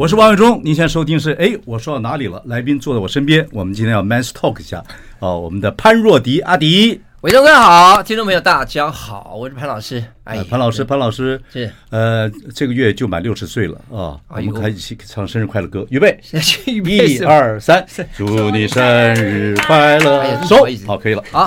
[0.00, 2.42] 我是王伟忠，您现在收听是哎，我说到哪里了？
[2.46, 4.82] 来宾坐在我身边，我们今天要 man talk 一下
[5.18, 5.38] 哦。
[5.38, 10.02] 我们的潘若迪阿迪，伟忠哥好，听众朋友大家好，我是潘老师。
[10.24, 11.70] 哎，潘老师，潘老师是。
[11.90, 14.16] 呃，这个月就满六十岁了啊。
[14.28, 16.18] 我们开始唱生日快乐歌，预备，
[16.64, 17.84] 一二三，
[18.16, 18.82] 祝你生
[19.16, 21.22] 日快乐，手好，可以了。
[21.30, 21.46] 啊，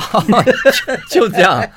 [1.10, 1.68] 就这样，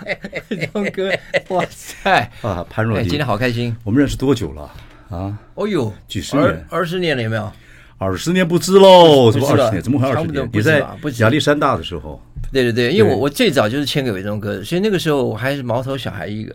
[0.51, 1.11] 伟忠哥，
[1.49, 2.30] 哇塞。
[2.43, 4.71] 啊，潘若迪，今天好开心，我们认识多久了？
[5.10, 5.38] 啊！
[5.55, 7.52] 哦呦，几十年，二十年了有没有？
[7.99, 9.82] 二十年不知喽，怎么二十年？
[9.82, 10.48] 怎么会二十年？
[10.52, 10.85] 你在
[11.18, 12.21] 亚历山大的时候？
[12.52, 16.54] 对对对，因为我我最早就是签给伟忠哥，所以那个时候我还是毛头小孩一个。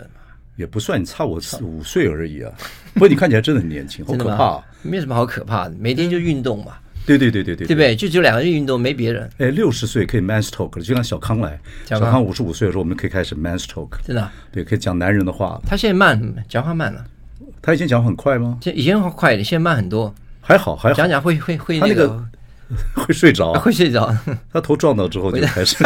[0.58, 2.52] 也不算，你差我四五岁而已啊。
[2.94, 4.64] 不过你看起来真的很年轻， 好可怕。
[4.84, 6.74] 没什么好可怕的，每天就运动嘛。
[7.04, 7.96] 对对对对对，对不对？
[7.96, 9.28] 就只有两个人运动，没别人。
[9.40, 13.90] 哎，六十岁可以 man talk 了，就像小康来，小康五十五岁的时候，我们可以开始 man talk。
[14.06, 14.30] 真的？
[14.52, 15.60] 对，可以讲男人的话。
[15.66, 17.04] 他现在慢，讲话慢了。
[17.62, 18.58] 他以前讲话很快吗？
[18.74, 20.14] 以前快一点，现在慢很多。
[20.42, 22.10] 还好还好，讲讲会会会那个
[22.96, 24.14] 会睡着，会睡着。
[24.52, 25.78] 他头撞到之后就开始。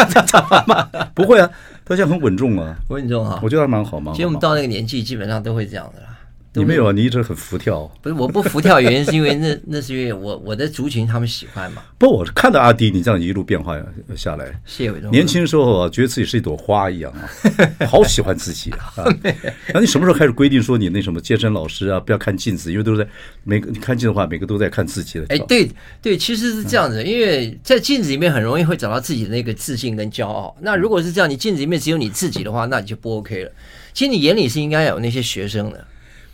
[1.13, 1.49] 不会啊，
[1.83, 4.11] 他现在很稳重啊，稳重啊，我觉得还蛮好嘛。
[4.13, 6.07] 其实我们到那个年纪，基本上都会这样的啦。
[6.55, 6.91] 你没有啊？
[6.91, 7.89] 你一直很浮跳。
[8.01, 11.83] 不是，我不浮跳，原因是因为那 那是因为我我的族群他们喜欢嘛。
[11.97, 13.77] 不，我看到阿迪你这样一路变化
[14.15, 15.11] 下来，谢伟忠。
[15.11, 17.29] 年轻的时候啊，觉得自己是一朵花一样啊，
[17.87, 18.93] 好喜欢自己啊。
[19.67, 23.09] 然后你什么时候开始规定说你那什么健身老师啊，不要看镜子，因为都是在
[23.43, 25.25] 每个你看镜子的话，每个都在看自己的。
[25.29, 25.69] 哎，对
[26.01, 30.55] 对，其实是这样子，因为在镜子里面很容易会找到自己的那个自信跟骄傲。
[30.61, 33.51] 那如果是这样，你镜子里面只有你自己的话，那你就不 OK 了。
[33.93, 35.85] 其实你眼里是应该有那些学生的。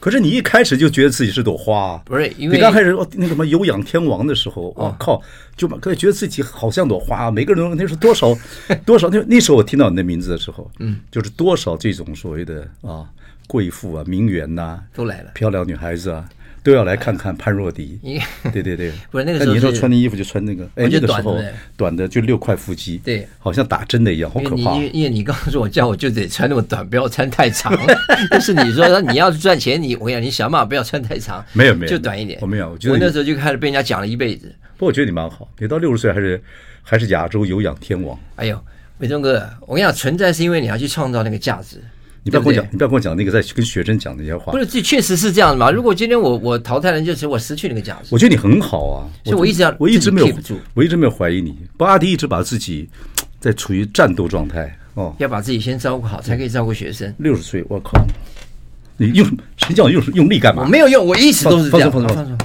[0.02, 2.28] 可是你一开始就觉得自己是朵花，不是？
[2.38, 5.22] 因为你刚开始那什么有氧天王的时候，我靠，
[5.56, 7.30] 就可以觉得自己好像朵花。
[7.30, 8.36] 每个人都那时候多少
[8.86, 13.08] 多少那那时候我听到你的名字的时候，嗯，就是多少这种所谓的啊
[13.48, 16.28] 贵妇啊名媛呐都来了，漂亮女孩子啊。
[16.64, 18.00] 都要来看看潘若迪，
[18.54, 21.40] 对对对， 不是那个时候，你说穿的衣服就穿那个，哎，那个时候
[21.76, 24.76] 短的就六块腹肌，对，好像打针的一样，好可怕。
[24.76, 27.76] 因为因为你刚刚说我叫我就得穿那么短，不要穿太长。
[28.30, 32.38] 但是你说你要赚钱，你我跟你讲，你想办法不要穿太长，没有没有，就短一点。
[32.42, 34.54] 我没有，我我那时候就开始被人家讲了一辈子。
[34.78, 36.42] 不过我觉得你蛮好，你到六十岁还是
[36.84, 38.18] 还是亚洲有氧天王。
[38.36, 38.64] 哎呦，
[39.00, 41.82] 伟忠哥，我跟你讲，存在是因为你要去创造那个价值。
[42.24, 44.52] 你不要跟我讲，你不要跟我讲那个在跟学生讲那些话。
[44.52, 45.72] 不是，这确实是这样的嘛？
[45.72, 48.10] 如果今天我我淘汰了，就是我失去那个价值。
[48.12, 50.36] 我觉得你很好啊，所以我一直要，我一直没有，
[50.76, 51.58] 我一直没有怀疑你。
[51.78, 52.88] 不，阿迪一直把自己
[53.40, 57.12] 在处于战斗状态哦，要把自己先照顾好，才可以照顾学生。
[57.18, 57.94] 六十岁，我靠！
[58.98, 59.28] 你用
[59.58, 60.62] 谁叫你用用力干嘛？
[60.64, 61.92] 我没有用，我一直都是这样。
[61.92, 62.38] 放松，放松，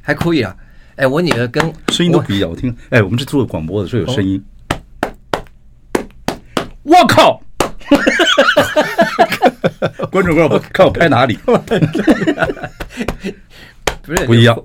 [0.00, 0.56] 还可以啊。
[0.94, 2.74] 哎，我女儿跟 声音都不一样，我听。
[2.88, 4.42] 哎，我们是做广播的，所以有声音。
[6.82, 7.42] 我靠！
[10.10, 11.38] 观众朋友，看我拍哪里？
[14.02, 14.56] 不是不一样。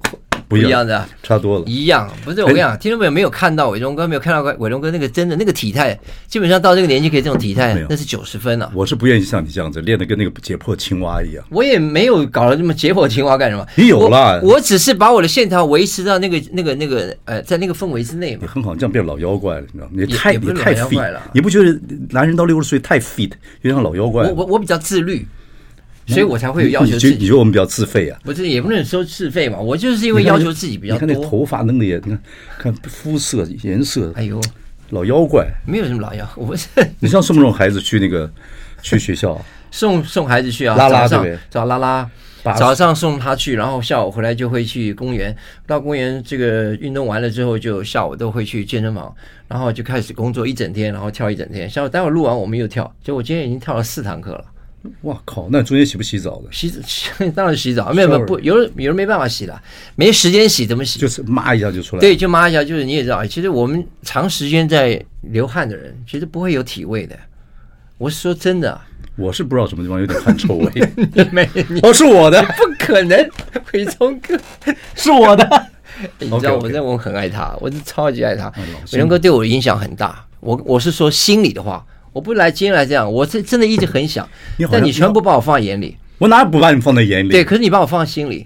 [0.52, 1.66] 不一样的，差多了。
[1.66, 5.98] 一样，不是我跟你讲，听众朋友没有看到伟忠哥，没有看到伟忠哥那个真的那个体态，
[6.28, 8.70] 基本上到这个年纪可以这种体态，那是九十分了。
[8.76, 11.44] 我是不愿意像你这样子练的跟那个解剖青蛙一样。
[11.50, 13.66] 我也没有搞了这么解剖青蛙干什么？
[13.76, 18.40] 你有了，我只是把我的线条维持到那个那个那个呃，在那个氛围之内嘛。
[18.42, 19.92] 你很好，这样变老妖怪了，你知道吗？
[19.94, 21.80] 你太你太 fit 了，你不觉得
[22.10, 23.32] 男人到六十岁太 fit，
[23.64, 24.26] 就像老妖怪？
[24.26, 25.26] 我我我比较自律。
[26.12, 27.16] 所以我才会有要求自己。
[27.16, 28.20] 你觉得我们比较自费啊？
[28.24, 29.60] 不是，也不能说自费嘛。
[29.60, 31.08] 我就是因为要求自己比较多。
[31.08, 32.22] 你看那头发弄的也，你看
[32.58, 34.12] 看肤色颜色。
[34.16, 34.40] 哎呦，
[34.90, 35.48] 老妖怪。
[35.68, 36.68] 没有什么老妖， 我不是。
[37.00, 38.30] 你像送不送孩子去那个
[38.82, 39.40] 去学校？
[39.72, 41.38] 送送孩子去啊，拉拉对不对？
[41.50, 42.10] 找拉拉，
[42.58, 45.34] 早上送他去，然后下午回来就会去公园。
[45.66, 49.16] 到公园这个运动完了之后，就下午都会去健身房，
[49.48, 51.70] 然后就开始工作一整天，然后跳一整天。
[51.70, 52.94] 下午待会儿录完，我们又跳。
[53.02, 54.44] 就我今天已经跳了四堂课了。
[55.02, 55.48] 哇靠！
[55.52, 56.52] 那中间洗不洗澡的？
[56.52, 59.62] 洗洗 当然洗澡，没有没有不有人有人没办法洗了，
[59.96, 61.00] 没时间洗怎么洗？
[61.00, 62.00] 就是抹一下就出来。
[62.00, 67.16] 对，就抹一下，就是你也知道，其实我们长时间在流汗的人，其实不会有体味的。
[68.00, 68.82] 我是说真的，
[69.18, 70.72] 我是不知道什么地方有点汗臭味。
[71.32, 71.48] 没，
[71.84, 73.30] 哦，是我的，不可能，
[73.74, 74.36] 伟忠哥
[74.96, 75.48] 是我的。
[76.18, 78.52] 你知道我在我很爱他，我是超级爱他。
[78.94, 80.26] 伟忠哥对我的影响很大。
[80.40, 81.86] 我我是说心里的话。
[82.14, 84.28] 我不来今天来这样，我是真的一直很想，
[84.72, 85.98] 但你全部把我放在眼里。
[86.18, 87.30] 我哪不把你放在眼里？
[87.30, 88.46] 对，可是你把我放在心里。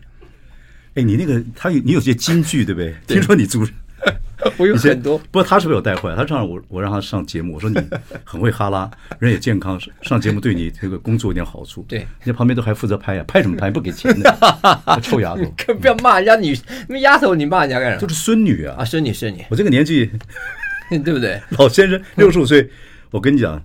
[0.94, 2.95] 哎，你那个他有你有些金句对不对？
[3.07, 3.67] 听说你主。
[4.57, 6.13] 我有很多，不过他是被我带坏。
[6.15, 7.81] 他这样我我让他上节目，我说你
[8.23, 11.83] 很会哈拉， 人也健康，上节目对你这个工作有点好处。
[11.88, 13.71] 对，人家旁边都还负责拍呀，拍什么拍？
[13.71, 14.38] 不给钱的，
[15.01, 15.41] 臭丫头！
[15.57, 16.56] 可不要骂人家女，
[16.88, 18.01] 那丫头你骂人家干什么？
[18.01, 18.75] 就是孙女啊！
[18.79, 20.12] 啊，孙女，孙女，我这个年纪，
[21.03, 21.41] 对不对？
[21.57, 22.69] 老先生六十五岁，
[23.15, 23.62] 我跟你讲。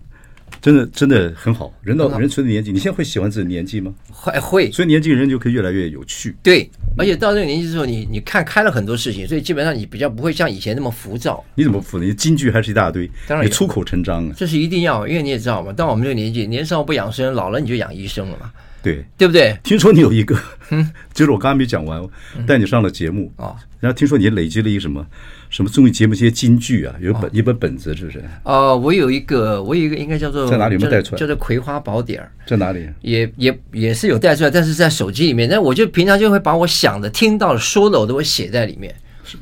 [0.60, 3.94] 真的真的很好，人到人存的年纪，你现在会喜欢自己的年纪吗？
[4.10, 6.36] 会会，所以年轻人就可以越来越有趣。
[6.42, 6.68] 对，
[6.98, 11.42] 而且到这个年纪之后，你你看开了很多事情，所以基本上你比较不会像以前那么浮躁。
[11.54, 12.04] 你怎么浮呢？
[12.04, 14.34] 你金句还是一大堆，当然你出口成章啊。
[14.36, 18.52] 这是一定要，因为你也知道嘛，到我们这个年纪，年少不养生，老了你就养医生了嘛。
[18.82, 19.56] 对，对不对？
[19.62, 20.38] 听说你有一个，
[20.70, 22.02] 嗯， 就是我刚刚没讲完，
[22.46, 23.56] 带你上了节目啊。
[23.78, 25.06] 然后听说你累积了一个什么？
[25.50, 26.94] 什么综艺节目这些金句啊？
[27.00, 28.22] 有本一本本子是不是？
[28.44, 31.18] 哦，我有一个，我有一个，应该叫做在哪里有没有带出来？
[31.18, 32.88] 叫做《葵花宝典》在哪里？
[33.02, 35.48] 也也也是有带出来，但是在手机里面。
[35.50, 38.94] 那我就平常就会把我想的、听到的、说的，我都会写在里面。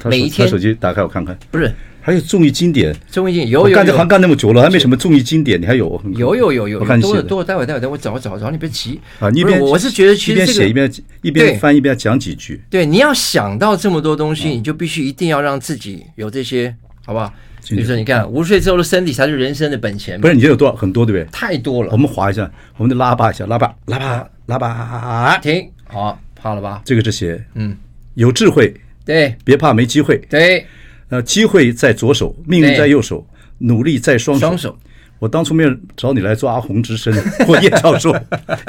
[0.05, 1.39] 每一天，手机打开我看看。
[1.51, 1.73] 不是。
[2.01, 6.01] 还有综艺经典，综艺经典有有，干这行干那么久了，还没什么综艺经典，你还有？
[6.17, 9.29] 有有有有，我看多多，待会待会待会，我找找找，你别急啊！
[9.31, 12.63] 你别，我是觉得其实这个一边写一边一边翻一边讲几句。
[12.71, 16.75] 对，你要想到这么多东西，你就必须一定要让自己有这些，
[17.05, 17.33] 好不好？
[17.69, 20.19] 比如说，你看五十岁之后的身体才是人生的本钱。
[20.19, 20.75] 不是，你这有多少？
[20.75, 21.31] 很多对不对？
[21.31, 21.91] 太多了。
[21.93, 26.81] 我们划一下，我们得拉吧一下，拉吧拉吧拉吧，停，好，怕了吧？
[26.87, 27.77] 这个是写，嗯，
[28.15, 28.73] 有智慧，
[29.05, 30.65] 对，别怕没机会，对。
[31.11, 33.27] 呃，机会在左手，命运在右手，
[33.59, 34.47] 努力在双手。
[34.47, 34.77] 双手，
[35.19, 37.13] 我当初没有找你来做阿红之声，
[37.47, 38.15] 或叶教授，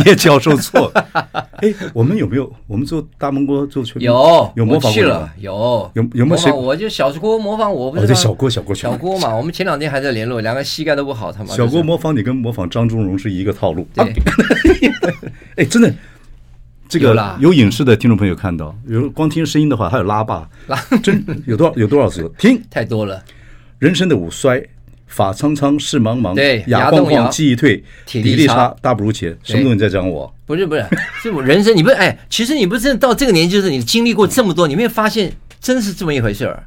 [0.05, 0.91] 叶教授错。
[1.61, 2.51] 哎，我们有没有？
[2.65, 5.29] 我们做大闷锅做全有有模仿过了？
[5.37, 6.49] 有有有没有谁？
[6.51, 9.35] 我就小郭模仿我，不是小郭小郭小郭嘛。
[9.35, 11.53] 我们前两天还在联络，两个膝盖都不好，他妈。
[11.53, 13.85] 小郭模仿你跟模仿张忠荣是一个套路。
[13.93, 14.13] 对，
[15.57, 15.93] 哎，真的。
[16.89, 20.49] 这个有影视的听众朋友看到，有光听声音的话，还有拉霸，
[21.03, 23.23] 真有多少有多少次听太多了。
[23.77, 24.59] 人生的五衰，
[25.05, 29.37] 发苍苍，事茫茫，对，牙晃晃，记忆退，体力差，大不如前。
[29.43, 30.33] 什么东西在讲我？
[30.47, 30.83] 不是不是，
[31.21, 31.77] 是我人生。
[31.77, 35.31] 你不是哎，其实你不是到这个年纪，就是你经历过这么多，你没有发现
[35.61, 36.63] 真是这么一回事儿。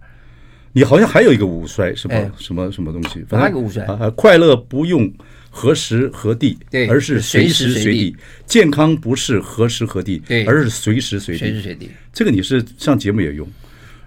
[0.72, 3.26] 你好像还有一个五衰，什么什么什么东西？
[3.32, 3.84] 哪个五衰？
[4.14, 5.12] 快乐不用。
[5.54, 6.58] 何时何地？
[6.70, 8.16] 对，而是随时随地。
[8.46, 11.38] 健康不是何时何地，对，而是随时随地。
[11.38, 11.90] 随时随地。
[12.10, 13.46] 这个你是上节目也用，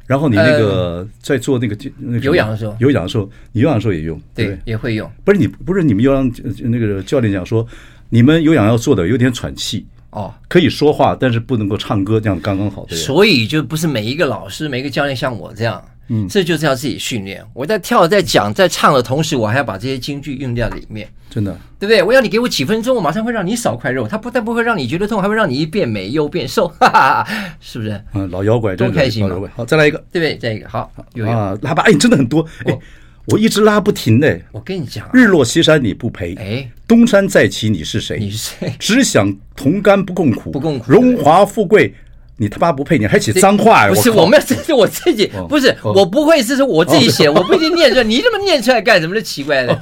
[0.08, 5.10] 然后你那个在做那个那个有氧的时候，有氧的时候，你有氧的时候也用，对，也会用。
[5.24, 6.32] 不是你，不是你们有氧
[6.64, 7.66] 那个教练讲说，
[8.10, 12.86] 你们有氧要做的有点喘气哦，可以说话，但是不能够唱歌，这样刚刚好。
[12.90, 12.98] 对。
[12.98, 15.84] 所以就不是每一个老师、每一个教练像我这样。
[16.08, 17.44] 嗯，这就是要自己训练。
[17.54, 21.08] 我在跳、在讲、在唱的同时，我还要把这些京剧用在里面。
[21.30, 22.02] 真的，对不对？
[22.02, 24.08] 我要你给我几分钟，我马上会让你少块肉。
[24.08, 28.02] 它不但不会让你觉得痛，还会让你一变美又变瘦， 哈哈哈，是不是？
[28.14, 29.50] 嗯，老妖怪，多开心老妖怪！
[29.56, 30.38] 好，再来一个，对不对？
[30.38, 32.78] 再一个，好，有啊，拉吧，哎，真的很多，哎，
[33.26, 34.40] 我一直拉不停的。
[34.54, 38.18] 我跟你讲，日落西山你不陪，哎，东山再起你是谁？
[38.18, 38.74] 你是谁？
[38.80, 41.94] 只想同甘不共苦，不共苦，荣华富贵。
[42.38, 43.88] 你他妈不配，你还写脏话？
[43.88, 48.04] 不是，我们这 是我自己，不是我不会，这是我自己写，我不一定念出来。
[48.06, 49.16] 你这么念出来干什么？
[49.16, 49.80] 这奇怪的，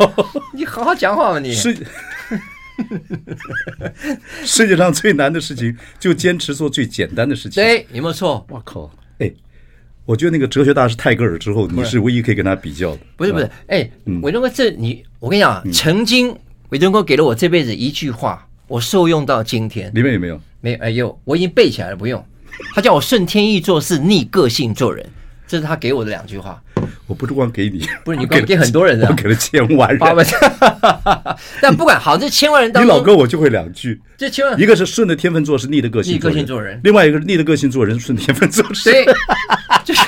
[0.53, 1.39] 你好好讲话嘛！
[1.39, 1.75] 你世
[4.45, 7.63] 世界上最难的事情，就坚持做最简单的事情。
[7.63, 8.45] 对，有没有错？
[8.49, 8.91] 我靠！
[9.19, 9.31] 哎，
[10.05, 12.99] 我觉得那个哲学大师泰戈尔之后，你是唯一可以跟他比较的。
[13.15, 13.89] 不是不是，哎，
[14.21, 16.35] 伟忠哥，这你我跟你讲，曾经
[16.69, 19.91] 伟忠哥给了我这辈子一句话，我受用到今天。
[19.93, 20.39] 里面有没有？
[20.61, 22.23] 没有，哎呦，我已经背起来了，不用。
[22.75, 25.05] 他叫我顺天意做事，逆个性做人，
[25.47, 26.61] 这是他给我的两句话。
[27.05, 29.99] 我不是光给你，不是你给给很多人的，我给了千万人。
[31.61, 34.01] 但不管好，这千万人当中，你老哥我就会两句。
[34.17, 38.91] 这千万，一个是顺的天分做事，逆的个性，逆个性做人；另外一个是逆的个性做人，顺天分做事。
[38.91, 39.05] 对，
[39.83, 40.01] 就是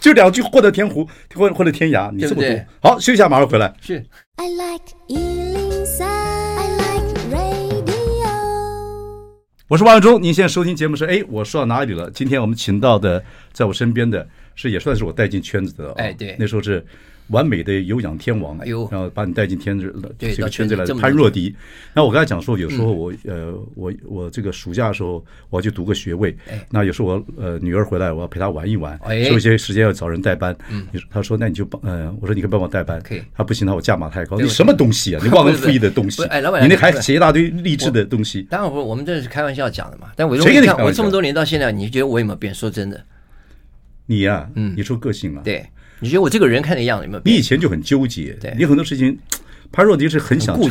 [0.00, 2.10] 就两句获得天湖，获获得天涯。
[2.12, 3.72] 你这么多，好，休息一下，马上回来。
[3.80, 4.04] 是。
[4.36, 5.67] I like
[9.68, 12.10] 我是王伟忠，您现在收听节目是哎，我说到哪里了？
[12.10, 13.22] 今天我们请到的，
[13.52, 16.82] 在我身边的是也算是我带进圈子的，哎，对，那时候是
[17.28, 21.54] 完美的有氧天王，哎呦，然后把你带进天子这个圈子来的潘若迪。
[21.94, 26.36] 那我刚才讲说，有时候我呃，我我这个暑假的时候我要去读个学位，
[26.70, 28.98] 那有时候我呃女儿回来，我要陪她玩一玩，
[29.30, 35.20] 有一些时间要找人代班，嗯，他说那你就帮，呃，我说你可以帮我代班，可以，他不行，那我价码太高，你什么东西啊？
[35.24, 40.12] 你忘恩负义的东西，哎，老板，你那还写一大堆励志的东西，当然不，我们这是开玩笑讲的嘛。
[40.16, 40.82] 但我谁跟你看？
[40.82, 42.54] 我这么多年到现在，你觉得我有没有变？
[42.54, 43.04] 说真的，
[44.06, 45.64] 你呀，嗯，你说个性嘛，对。
[46.00, 47.22] 你觉得我这个人看的样子有没有？
[47.24, 49.18] 你以前就很纠结，对，你很多事情，
[49.72, 50.70] 潘若迪是很想成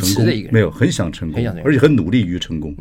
[0.50, 2.74] 没有很想成功，而且很努力于成功。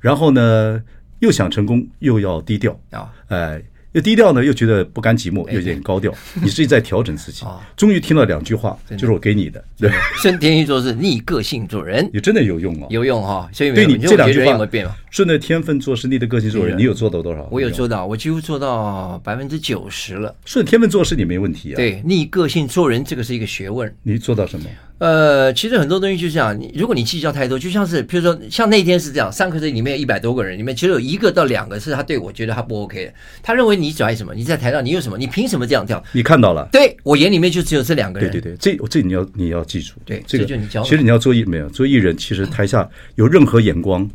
[0.00, 0.82] 然后呢，
[1.20, 3.62] 又想成功又要低调啊，哎。
[3.94, 6.12] 又低调呢，又觉得不甘寂寞，又有点高调。
[6.34, 7.44] 你自己在调整自己。
[7.76, 9.62] 终于听到两句话，就是我给你的。
[9.78, 9.88] 对，
[10.20, 13.48] 顺天星座是逆个性做人，也真的有用哦，有用哈。
[13.52, 14.86] 所以对你这两句话有没有变？
[15.10, 17.48] 顺着天分做事，逆着个性做人，你有做到多少？
[17.52, 20.34] 我有做到，我几乎做到百分之九十了。
[20.44, 21.76] 顺天分做事你没问题啊。
[21.76, 23.94] 对，逆个性做人这个是一个学问。
[24.02, 24.66] 你做到什么？
[24.98, 34.32] 呃，其实很多东西就是这样，你如果你计较太多，就像是比如说像那天是这样，上课这里面有一百多个人，里面其实有一个到两个是他对我觉得他不 OK 的，他认为你拽什么？
[34.34, 35.18] 你在台上你有什么？
[35.18, 36.02] 你凭什么这样跳？
[36.12, 36.68] 你看到了？
[36.70, 38.30] 对，我眼里面就只有这两个人。
[38.30, 39.94] 对对对，这这你要你要记住。
[40.04, 40.82] 对，这个就你教。
[40.84, 44.08] 其实你要做艺没有做艺人，其实台下有任何眼光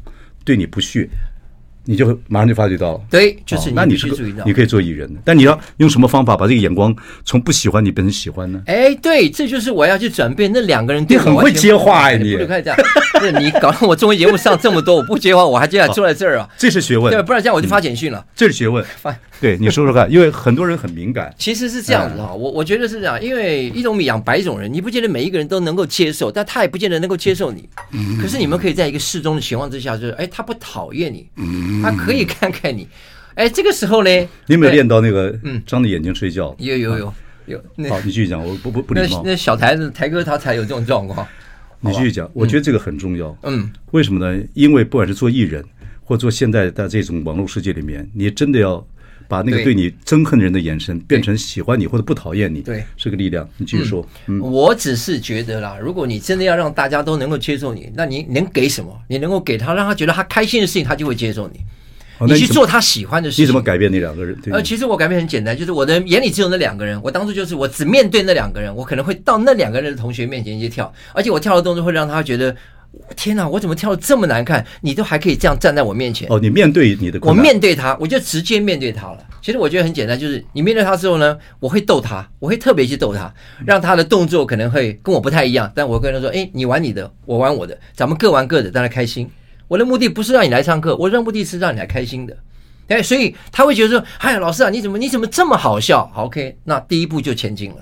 [0.45, 1.07] 对你不屑。
[1.89, 4.08] 你就马上就发觉到了，对，就是那你是
[4.46, 8.62] 你可以做艺人的，但你要用什么方法把这个眼光从不喜欢你变成喜欢呢？
[8.67, 11.17] 哎，对，这就是我要去转变那两个人对。
[11.17, 12.38] 你很会接话哎，你。
[12.38, 12.77] 不可以这样，
[13.43, 18.86] 你搞得我综艺节目上这么多，我不接话，我还接下来坐在这儿啊，这是学问，对，不然这样我就发简讯了，嗯、这是学问。
[19.41, 21.34] 对，你说说看，因为很多人很敏感。
[21.38, 27.67] 其实是这样子哈，我我觉得是这样，因为一种米养百种人，你不见得每一个人都能够接受，但他也不见得能够接受你。
[28.22, 31.25] 可是你们可以在一个适中的情况之下，就是哎，他不讨厌你，
[31.81, 32.88] 他可以看看你。
[33.36, 34.09] 哎，这个时候呢，
[34.48, 36.55] 你有没有练到那个嗯，张着眼睛睡觉？
[36.59, 37.13] 有有有
[37.45, 37.57] 有。
[37.89, 39.21] 好，你继续讲，我不不不礼貌。
[39.25, 41.25] 那小台子台哥他才有这种状况。
[41.79, 43.36] 你继续讲，我觉得这个很重要。
[43.43, 44.43] 嗯，为什么呢？
[44.53, 45.63] 因为不管是做艺人，
[46.03, 48.86] 或做现在的这种网络世界里面，你真的要。
[49.29, 53.48] 把那个对你憎恨人的眼神变成喜欢你或者不讨厌你，对，是个力量。
[53.57, 54.03] 你继续说。
[54.25, 59.00] 嗯，我只是觉得啦，如果你真的要让大家都能够接受你，那你能给什么？
[59.07, 61.59] 你能够给他，让他觉得他开心的事情，他就会接受你。
[62.27, 63.43] 你去做他喜欢的事情。
[63.43, 64.36] 你怎么改变那两个人？
[64.51, 67.00] 呃，其实我改变很简单，就是我的眼里只有那两个人。
[67.03, 72.55] 我当初就是我只面对那两个人，我可能会到那两个人的同学面前去跳，而且我跳的动作会让他觉得。
[73.15, 73.48] 天哪！
[73.48, 74.65] 我怎么跳的这么难看？
[74.81, 76.39] 你都还可以这样站在我面前哦！
[76.39, 79.25] 你面对你的，我面对他，我就直接面对他了。
[79.41, 83.34] 其实我觉得很简单，就是你面对他之后呢，我会逗他，我会特别去逗他，
[83.65, 89.29] 让他的动作可能会跟我不太一样，但我跟他说：“哎，你玩你的，我玩我的，咱们各玩各的，大家开心。”
[89.67, 92.36] 我的目的不是让你来上课，我的目的是让你来开心的。
[92.88, 97.77] 哎，所以他会觉得说：“哎，老师啊，你怎么你怎么这么好笑？”好，OK，那第一步就前进了。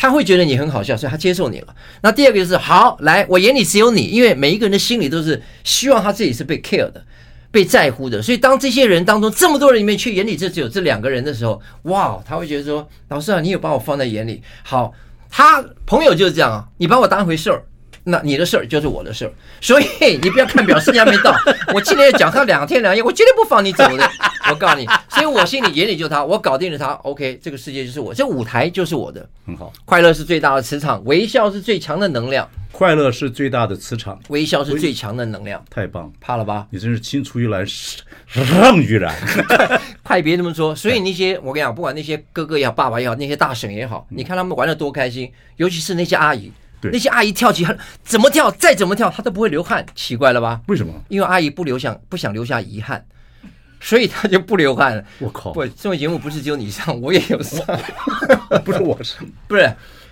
[0.00, 1.76] 他会觉得你很好笑，所以他接受你了。
[2.00, 7.04] 那第二个就是好，来，我眼里只有你，因为每一个人的心里都是希望他自己是被 care 的、
[7.50, 8.22] 被在乎的。
[8.22, 14.40] 所以当这些人当中这么多人里面，却眼里就只有这两个人的时候，哇，他会觉得说：老师啊，你有把我放在眼里。
[14.62, 14.94] 好，
[15.28, 17.62] 他朋友就是这样啊，你把我当回事儿。
[18.04, 19.84] 那你的事儿就是我的事儿，所以
[20.22, 21.34] 你不要看表，时间还没到。
[21.74, 24.10] 我今天要讲他两天两夜，我绝对不放你走的。
[24.50, 26.92] 我告诉你，所以我心里眼里就他，我搞定了他。
[27.02, 29.72] OK，这个世界就是我，这舞台就是我的，很好。
[29.84, 32.48] 快乐是最大的磁场，微笑是最强的能量。
[32.72, 35.62] 快乐是最大的磁场，微笑是最强的能量。
[35.68, 36.66] 太棒，怕了吧？
[36.70, 39.14] 你真是青出于蓝胜于蓝。
[40.02, 40.74] 快别这么说。
[40.74, 46.50] 所以那些我跟你讲，不管那些哥哥也好，爸爸也好，那些大婶也好，你看他们玩的多开心，尤其是那些阿姨。
[46.82, 47.66] 那些阿姨跳起，
[48.02, 50.60] 怎么跳，再怎么跳，她都不会流汗，奇怪了吧？
[50.68, 50.92] 为什么？
[51.08, 53.04] 因为阿姨不留想不想留下遗憾，
[53.80, 55.04] 所以她就不流汗了。
[55.18, 55.52] 我靠！
[55.52, 57.64] 不，这种节目不是只有你上，我也有上。
[58.64, 59.70] 不是我上， 不是。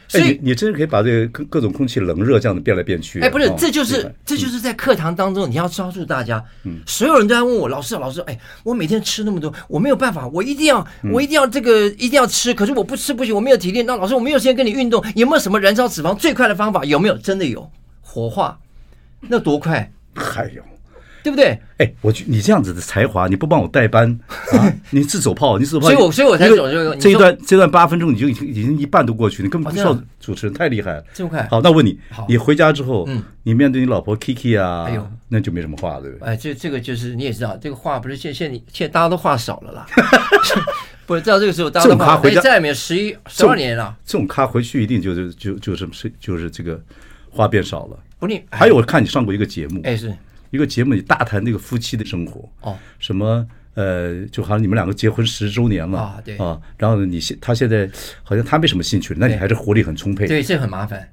[0.09, 3.21] 所以你你真是可以把这个各各种空气冷热这样子变来变去。
[3.21, 6.43] 哎，不是，这就是这就是在课堂当中你要抓住大家。
[6.65, 13.83] 嗯，所有人都在问我老师老师，哎，我每天吃那么多，我没有办法，我一定要我一定要这个一定要吃，可是我不吃不行，我没有体力。
[13.83, 16.85] 那老师我没有时间跟你运动，有没有什么燃烧脂肪最快的方法？
[16.85, 17.19] 有没有？
[17.19, 18.59] 真的有，火化，
[19.21, 19.93] 那多快？
[20.15, 20.62] 还有。
[21.23, 21.59] 对不对？
[21.79, 24.19] 哎，我你这样子的才华，你不帮我代班
[24.53, 24.73] 啊？
[24.91, 25.89] 你自走炮，你自走炮。
[25.89, 26.97] 所以我所以我才走这个。
[26.97, 31.05] 这一段这段八分钟，你就已经已经一半都过去，你根本不需要主持人，太厉害了。
[31.15, 31.47] 这么快？
[31.51, 31.99] 好，那我问你，
[32.29, 36.29] 你回家之后，嗯，你面对你老婆 Kiki 啊，哎呦，那就没什么话，对不对？
[36.29, 39.87] 哎，这这个就是你也知道，这个话不是现现现在大家都话少了啦。
[41.07, 43.97] 不是，到这个时候，大家都话回家再也没有十一十二年了。
[44.05, 46.79] 这种咖回去一定就是就就是是就是这个
[47.31, 47.99] 话变少了。
[48.19, 50.13] 不，你还有我看你上过一个节目，哎是。
[50.50, 57.88] 一个节目里大谈那个夫妻的生活哦，什么呃，就好像你们两个结婚十周年了啊，对啊，然后呢，你现他现在
[58.23, 61.09] 好像他没什么兴趣，那你还是活力很充沛，对，这很麻烦。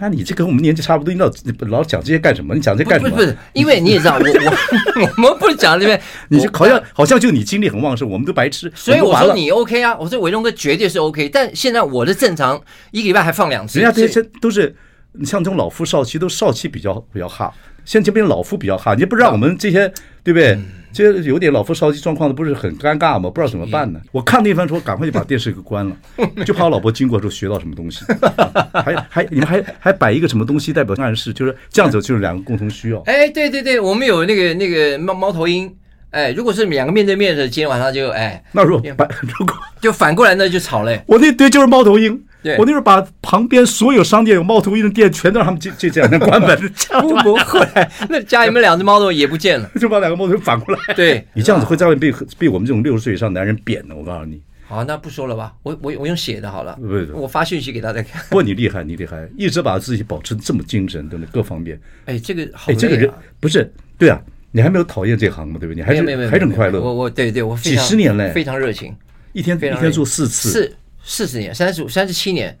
[0.00, 1.30] 那你这跟我们年纪差不多，你老
[1.68, 2.52] 老讲这些干什么？
[2.52, 3.14] 你讲这干什么？
[3.14, 8.72] 不是，因为你也知道， 我我 我们不是讲这边， 你就好像好像就你精力很旺盛，我们都白痴。
[8.74, 14.74] 所以我说你 OK 啊，我说伟忠哥绝对是 OK，但现在我的正常一个礼拜还放两次，人家这些都是
[15.12, 17.54] 你像这种老夫少妻，都少妻比较比较哈。
[17.84, 20.58] 现在这边老夫比较哈，你不知道我们这些对不对？
[20.92, 23.28] 这有点老夫少妻状况的，不是很尴尬吗？
[23.28, 24.00] 不知道怎么办呢？
[24.12, 25.96] 我看那番说，赶快就把电视给关了，
[26.46, 28.04] 就怕我老婆经过之后学到什么东西。
[28.72, 33.00] 还还你们还还摆一个什么东西代表暗示，就是这样子，就是两个共同需要。
[33.06, 35.74] 哎，对对对，我们有那个那个猫猫头鹰。
[36.10, 41.02] 哎，如果是两个面对面的，今天晚上就哎，那如果反 如果就反过来那，就吵嘞。
[41.08, 42.24] 我那堆就是猫头鹰，对
[42.58, 46.56] 我那时候把旁边所有商店有猫头鹰的店全都让他们进进这样的关门，
[47.00, 47.66] 不不会，
[48.08, 50.94] 那家里面两只猫头也不见了，就把两个猫头鹰反过来。
[50.94, 54.40] 对，你这样子会在外面被被我们这种六十岁以上男人扁的，我告诉你。
[54.66, 58.22] 好，那不说了吧，我我我用写的好了，不是我发信息给大家看。
[58.28, 61.30] 不过你厉害，你厉害，一直把自己保持这么精神，对不对？
[61.32, 61.78] 各方面。
[62.06, 63.10] 哎，这个好累啊，哎，这个人
[63.40, 64.20] 不是对啊。
[64.56, 65.56] 你还没有讨厌这行吗？
[65.58, 65.76] 对不对？
[65.76, 66.80] 你还是还是很快乐。
[66.80, 68.94] 我我对对，我几十年嘞，非常热情，
[69.32, 72.56] 一天一天做四次，四四十年，三十五三十七年，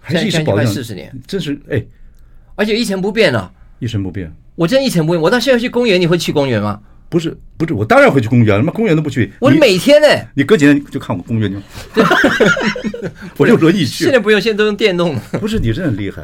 [0.00, 1.82] 还是一直保持四十年，真是哎，
[2.54, 4.32] 而且一成不变啊，一成不变。
[4.54, 5.22] 我真一成不变。
[5.22, 6.80] 我到现在去公园，你会去公园吗？
[7.08, 9.32] 不是不是，我当然会去公园，他妈公园都不去。
[9.40, 11.50] 我每天呢，你隔几天就看我公园，
[13.38, 14.04] 我就乐意去。
[14.04, 15.18] 现在不用，现在都用电动。
[15.40, 16.22] 不是你真的很厉害，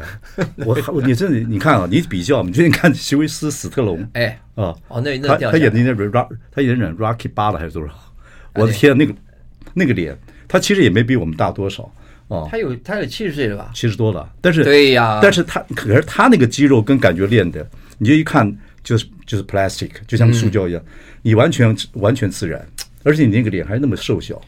[0.57, 7.93] 我你真的你看啊，你比较，你最近看席维斯·史特龙，哎啊哦，那那他他演的那个 Rock，他演的 Rocky 八了还是多少？
[8.53, 9.15] 我的天，那个
[9.73, 10.15] 那个脸，
[10.47, 11.91] 他其实也没比我们大多少
[12.27, 12.47] 啊。
[12.49, 13.71] 他有他有七十岁了吧？
[13.73, 20.81] 七十多了，但是对呀，但是他可是他那个肌肉跟感觉练的，你就一看就是就是 plastic，就像塑胶一样，
[21.21, 22.65] 你完全完全自然，
[23.03, 24.41] 而且你那个脸还那么瘦小，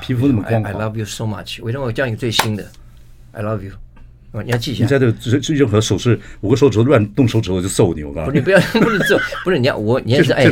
[0.00, 0.70] 皮肤那么光滑。
[0.70, 1.62] I love you so much。
[1.62, 2.66] 为什么我叫你最新的
[3.32, 3.72] ？I love you。
[4.44, 4.84] 你要记一下。
[4.84, 8.38] 你在这这任何手势，五个手指头乱动手指头就揍你，我告诉你。
[8.38, 10.46] 你不要 不能揍，不是你要我你要是哎，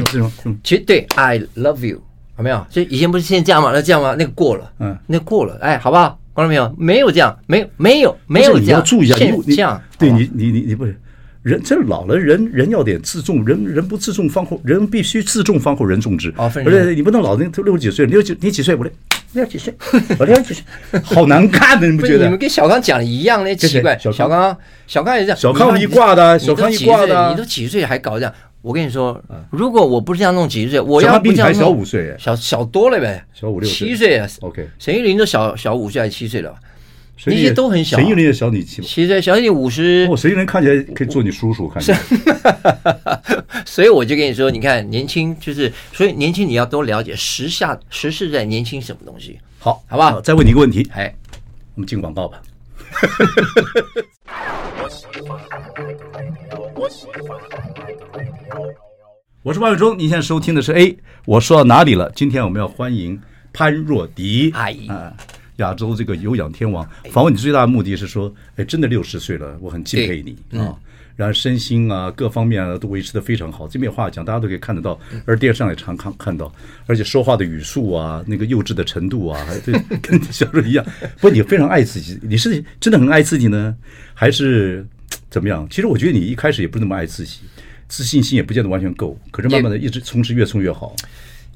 [0.65, 2.03] 其实对，I love you，
[2.39, 2.67] 有没有？
[2.71, 3.71] 所以以前不是现在这样吗？
[3.73, 4.15] 那这样吗？
[4.19, 6.19] 那个过了，嗯，那过了，哎，好不好？
[6.35, 6.75] 看到没有？
[6.77, 8.63] 没有这样，没有没有没有降。
[8.63, 10.99] 你要注意一下，你这样，对你你你你不是。
[11.43, 16.29] 人这老了，人人要点自重，人人不自重方后，人必须自重方后人重之。
[16.37, 18.75] 哦，而且你不能老那六十几岁，六几你几岁？
[18.75, 18.85] 我
[19.33, 19.73] 六十几岁？
[20.19, 20.65] 我六十几岁？
[21.05, 22.25] 好难看的， 你不觉得？
[22.25, 23.97] 你们跟小康讲的一样，那奇怪。
[23.97, 25.39] 小康，小康也是这样。
[25.39, 27.31] 小康一挂的，小康一挂的。
[27.31, 28.35] 你都几岁还搞这样？
[28.63, 34.29] 我跟你说，如果我不是这样弄几十岁，我要比你还小五岁，小小多了呗，小五六七岁啊。
[34.41, 36.53] OK，沈玉琳都小小五岁还是七岁了？
[37.27, 40.07] 那些都很小，沈玉琳也小你七，七岁小你五十。
[40.11, 41.99] 哦，沈玉琳看起来可以做你叔叔，看起来。
[43.65, 49.39] 所以我就跟你说，你看年轻就是，所以年轻你要多了解时下时事在年轻什么东西。
[49.59, 50.21] 好，好不好？
[50.21, 51.15] 再问你一个问题，哎，
[51.75, 52.43] 我们进广告吧。
[59.43, 60.95] 我是王伟忠，您现在收听的是 A。
[61.25, 62.13] 我说到哪里了？
[62.15, 63.19] 今天我们要欢迎
[63.51, 65.17] 潘若迪啊。
[65.57, 70.69] 亚洲这个有氧天王访问你最大的目的是说，哎，真的六十岁了，我很敬佩你啊。
[70.69, 70.77] 嗯、
[71.17, 76.53] 然后身心啊各方面啊都维持的非常好，这边话讲大家都可以看得到，而电视上也常看看到，
[76.87, 80.85] 而且说话的语速啊，那个幼稚的程度啊，还 对跟小时候一样。
[81.15, 83.75] 不过你非常爱自己，你是真的很爱自己呢，
[84.13, 84.87] 还是
[85.37, 85.69] 怎么样？
[85.69, 87.41] 其实我觉得你一开始也不是那么爱自己，
[87.89, 90.97] 自信心也不见得完全够，可是慢慢的一直从事越冲越好。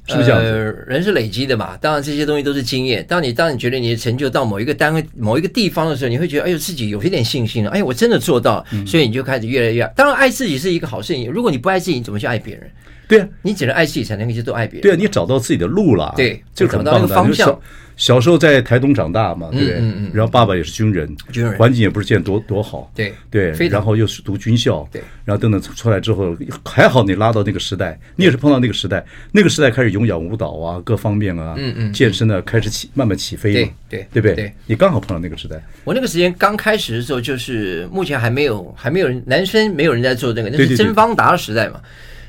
[0.06, 3.02] 是不是这样呃，人是累积的嘛，当然这些东西都是经验。
[3.08, 9.90] 当你当你觉得你的成就到某一个单位、某一个地方的时候，你会觉得哎呦自己有一点信心了，哎呦我真的做到，所以你就开始越来越。
[9.96, 12.70] 当然爱自己是一个好事情，如果你不爱自己，你怎么去爱别人？
[13.10, 14.82] 对啊，你只能爱自己才能去多爱别人。
[14.82, 17.60] 对啊，你找到自己的路了，对，就找到那个方向。
[17.96, 19.74] 小时候在台东长大嘛，对不对？
[19.74, 20.10] 嗯嗯。
[20.14, 23.50] 然后爸爸也是军人，军人环境也不是见多多好，对对。
[23.68, 25.02] 然后又是读军校，对。
[25.22, 34.50] 然后等等出来之后，还好你拉到那个时代，你也是碰到那个时代，那个时代开始有氧舞蹈啊，各方面啊，嗯嗯，健身呢开始起慢慢起飞嘛，对对对不对？
[34.64, 35.62] 你刚好碰到那个时代。
[35.84, 41.78] 我那个时间刚开始的时候，就是目前还没有还没有人男生没有人在做这个，那是曾芳达的时代嘛。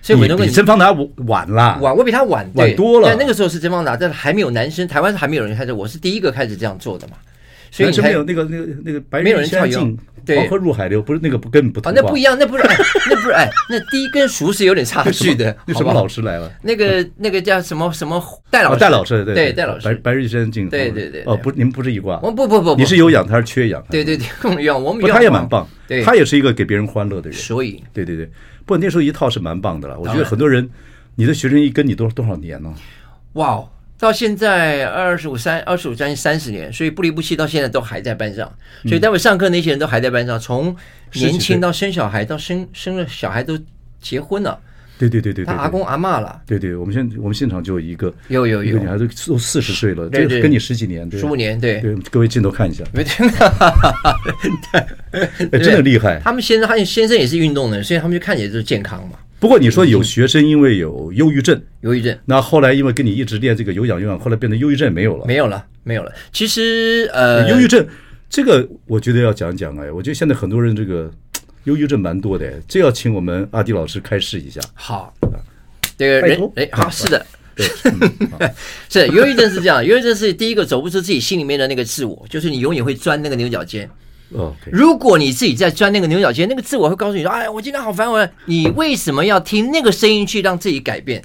[0.01, 0.91] 所以我比曾芳达
[1.27, 3.07] 晚了，晚我比他晚晚多了。
[3.07, 7.13] 但那个时候是甄方达，但是还没有男生，台湾是还没有人开始，我是第一个开始这样做的嘛。
[7.71, 11.91] 所以男生没有那个那个那个白人跳进黄河入海流，不是那个不根本不同。
[11.95, 12.75] 那不一样，那不是哎，
[13.09, 15.55] 那不是哎，那第一跟熟是有点差距的。
[15.65, 16.51] 那什么老师来了？
[16.61, 18.79] 那个那个叫什么什么戴老师？
[18.79, 19.87] 戴老师对对戴老师。
[19.87, 20.69] 白白日先进。
[20.69, 21.23] 对对对。
[21.25, 22.19] 哦，不，你们不是一挂。
[22.21, 23.83] 我不不不，你是有氧，他是缺氧。
[23.89, 25.01] 对对对，有氧我们。
[25.01, 25.67] 不，他也蛮棒。
[26.05, 27.39] 他也是一个给别人欢乐的人。
[27.39, 28.25] 所以，对对对。
[28.65, 30.69] 不过那时候一套是蛮棒的了，我觉得很多人，
[31.15, 32.71] 你的学生一跟你多多少年呢？
[33.33, 33.63] 哇，
[34.01, 38.51] 到现在二十五三二十五将近三十年，所以不离不弃，到现在都还在班上。
[38.85, 40.75] 所以待会上课那些人都还在班上，从
[41.13, 43.55] 年轻到生小孩，到生生了小孩都
[44.01, 44.59] 结婚了。
[44.97, 46.41] 对对对对，他阿公阿嬷了。
[46.47, 53.53] 对对，我们现我们现场就有一个，有有有，女孩子都四十岁了，这跟你十几年，十五年，对对，各位镜头看一下，没听到，
[55.51, 56.19] 真的厉害。
[56.23, 59.19] 他们先生，他先生也是运动的，所以他们就看起来就是健康嘛。
[59.41, 66.13] 不过你说有学生因为有忧郁症，忧郁症，那后来因为跟你一直练这个有氧有氧，后来变成忧郁症没有了，没有了，没有了。
[66.31, 67.83] 其实呃，忧郁症
[68.29, 71.09] 这个我觉得要讲讲哎，我觉得现在很多人这个
[71.63, 74.61] 忧郁症蛮多的，这要请我们阿迪老师开示一下。
[74.75, 75.11] 好。
[75.97, 77.25] 这个，人哎，好，是的，
[77.55, 77.67] 对，
[78.89, 83.89] 是忧郁症是这样，忧郁症是第一个走不出自己心里面的那个自我，就是你永远会钻那个牛角尖。
[84.33, 91.21] 哦，如果你自己在钻那个牛角尖，那个自我会告诉你说：“哎，我今天好烦，我你为什么要听那个声音去让自己改变？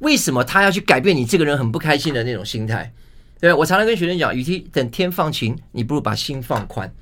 [0.00, 2.92] 为什么他要去改变你这个人很不开心的那种心态？”
[3.40, 6.92] 对，我常常跟学生讲，与其等天放晴，你不如把心放宽。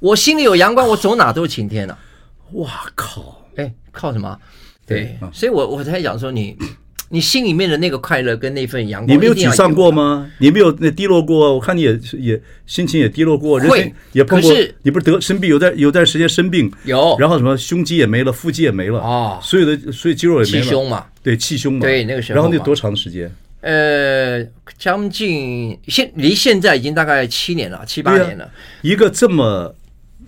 [0.00, 1.96] 我心里有阳光，我走哪都是晴天啊！
[2.52, 3.44] 哇靠！
[3.56, 4.36] 哎，靠什么？
[4.84, 6.56] 对，所以我我才讲说你。
[7.10, 10.30] 你心里面的那个快乐跟那份阳光，你没有沮丧过吗？
[10.38, 11.54] 你没有那低落过？
[11.54, 14.52] 我看你也也心情也低落过，会也碰过。
[14.82, 20.64] 你不是得生病，有段有段时间生病，有，然后什么胸肌也没了，腹肌也没了啊，所有的所以肌肉也没了。
[20.64, 22.36] 气胸嘛，对，气胸嘛，对那个时候。
[22.36, 23.30] 然后那多长时间？
[23.60, 24.44] 呃，
[24.78, 28.50] 将近现离现在已经大概七年了，七八年了。
[28.82, 29.74] 一个这么。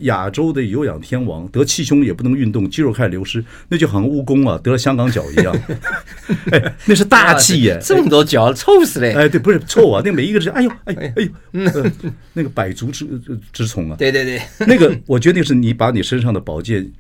[0.00, 5.56] 亚洲的有氧天王得气胸也不能运动，肌肉开始流失，那就好像蜈蚣啊得了香港脚一样，
[6.52, 9.12] 哎，那是大气耶，这么多脚，臭死嘞！
[9.12, 11.90] 哎，对，不是臭啊，那每一个是，哎呦，哎呦，哎呦，
[12.32, 13.06] 那个百足之
[13.52, 16.90] 之虫啊，对对对，那个我决定是你把你身上的宝剑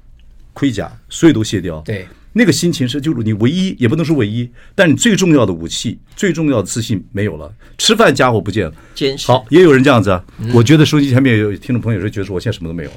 [0.52, 2.06] 盔甲所有都卸掉，对。
[2.32, 7.52] 那个心情是，就是你唯一，也不能说唯一，但你最重要的武器，最重要的自信没有了。
[7.76, 9.26] 吃饭家伙不见了，坚持。
[9.26, 10.24] 好，也有人这样子啊。
[10.38, 12.90] 嗯、我觉得收音机前面有听众朋友是觉得说，我现在什么都没有。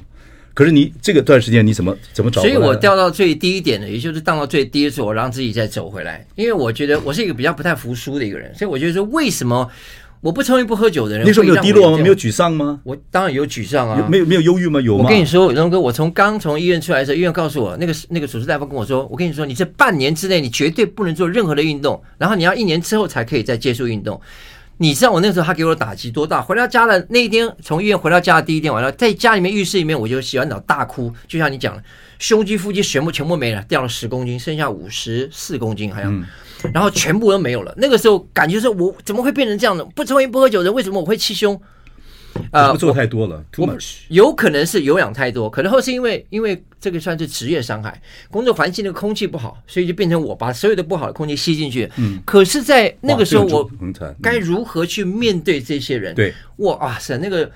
[0.54, 2.42] 可是你这个段时间你怎么怎么找？
[2.42, 6.24] 所以我掉到最低点的，也就是荡到最低的时候，我让自己再走回来。
[6.36, 9.68] 因为我觉得我是一个比较不太服输的一个人，所以我觉得说为什么？
[10.24, 11.98] 我不抽烟不喝酒的人，那时候没有低落吗？
[11.98, 12.80] 没有沮丧吗？
[12.86, 14.08] 我当然有沮丧啊。
[14.10, 14.80] 没有没有忧郁吗？
[14.80, 15.04] 有吗？
[15.04, 24.20] 我跟你说，荣哥，我从刚从医院出来的时候，医院告诉我，那个那个主治大夫跟我说，我跟你说，你这半年之内你绝对不能做任何的运动，然后你要一年之后才可以再接触运动。
[24.78, 26.42] 你知道我那时候他给我的打击多大？
[26.42, 31.84] 回到家了那一天，从医院回到家的第一天晚上，在家里面浴室里面，我就洗完澡大哭，就像你讲的，
[32.18, 36.18] 胸肌腹肌全部全部没了，掉了十公斤，剩下五十四公斤，好像。
[36.18, 36.24] 嗯
[36.72, 37.74] 然后全部都没有了。
[37.78, 39.84] 那个时候感觉是我怎么会变成这样呢？
[39.96, 41.60] 不抽烟不喝酒的人，为什么我会气胸？
[42.52, 43.98] 呃，做太多了，too much。
[44.10, 51.90] 有可能是有氧太多，可能后是因为因为这个算是职业伤害，工作环境那个空气不好，所以就变成我把所有的不好的空气吸进去。
[51.98, 52.20] 嗯。
[52.26, 53.70] 可是，在那个时候，我
[54.22, 56.16] 该如何去面对这些人？
[56.16, 57.52] 对，哇塞，那个。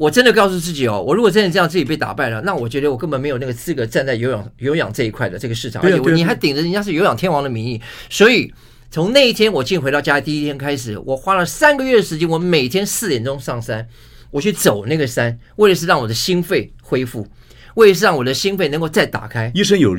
[0.00, 7.78] 我真的告诉自己哦，我如果真的这样自己被打败了，那我觉得我根本没有那个资格站在有氧有氧这一块的这个市场，而且你还顶着人家是有氧天王的名义。
[8.08, 8.50] 所以
[8.90, 13.86] 从那一天我进回到家第一天开始，我花了三个月的时间，我每天四点钟上山，
[14.30, 17.26] 我去走那个山，为的是让我的心肺恢复，
[17.74, 19.52] 为的是让我的心肺能够再打开。
[19.54, 19.94] 医生有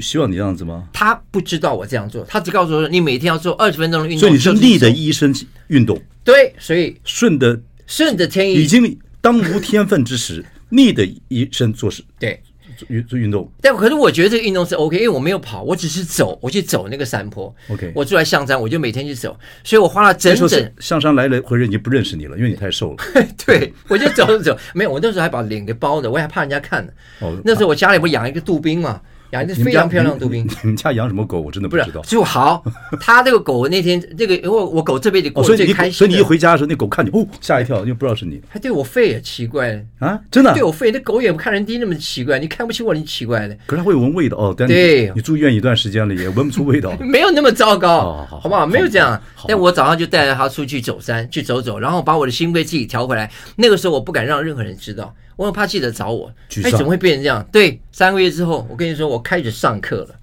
[0.00, 0.88] 希望你这样子吗？
[0.90, 4.20] 他不知道我这样做，他只告诉我说你每天要做二十分钟的运动。
[4.20, 5.34] 所以你是逆的医生
[5.66, 6.00] 运动？
[6.24, 8.98] 对，所以顺着顺着天意已经。
[9.24, 12.38] 当无天分之时， 逆的一生做事，对，
[12.76, 13.50] 做做运动。
[13.62, 17.54] 但可是我觉得这个运动是 OK，因为我没有跑，我只是走，我去走那个山坡。
[17.68, 19.34] OK，我住在象山，我就每天去走，
[19.64, 22.96] 所以我花了整整象山来了回人已经不认识你了，因为你太瘦了。
[23.46, 26.92] 对，我就走走，没有，我那时候还把脸给包着，我还怕人家看呢。
[27.20, 29.00] 哦，那时候我家里不养一个杜宾嘛。
[29.34, 30.46] 养一只非常漂亮的杜宾。
[30.62, 31.40] 你们家养什么狗？
[31.40, 32.00] 我真的不知道。
[32.02, 32.64] 就好，
[33.00, 35.92] 他这个狗那天这个，因为我狗这辈子过最开心。
[35.92, 38.40] 所以你一回家的时候，那狗看你，哦，吓一跳，因为不知道是你。
[38.48, 40.18] 还对我吠，奇怪啊！
[40.30, 43.56] 真的对我吠，那狗也不看人低那么奇怪，你看不起我，你奇怪的。
[43.66, 44.54] 可是它会闻味道哦。
[44.56, 46.92] 对，你住院一段时间了，也闻不出味道。
[47.02, 48.64] 没有那么糟糕，好不好？
[48.64, 49.20] 没有这样。
[49.48, 53.30] 但我早上就带着它出去走山，去走走，然后把我的心肺自己调回来。
[53.56, 55.14] 那个时候我不敢让任何人知道。
[55.36, 57.46] 我很怕记者找我，哎，怎么会变成这样？
[57.50, 60.14] 对，三个月之后，我跟你说，我开始上课了，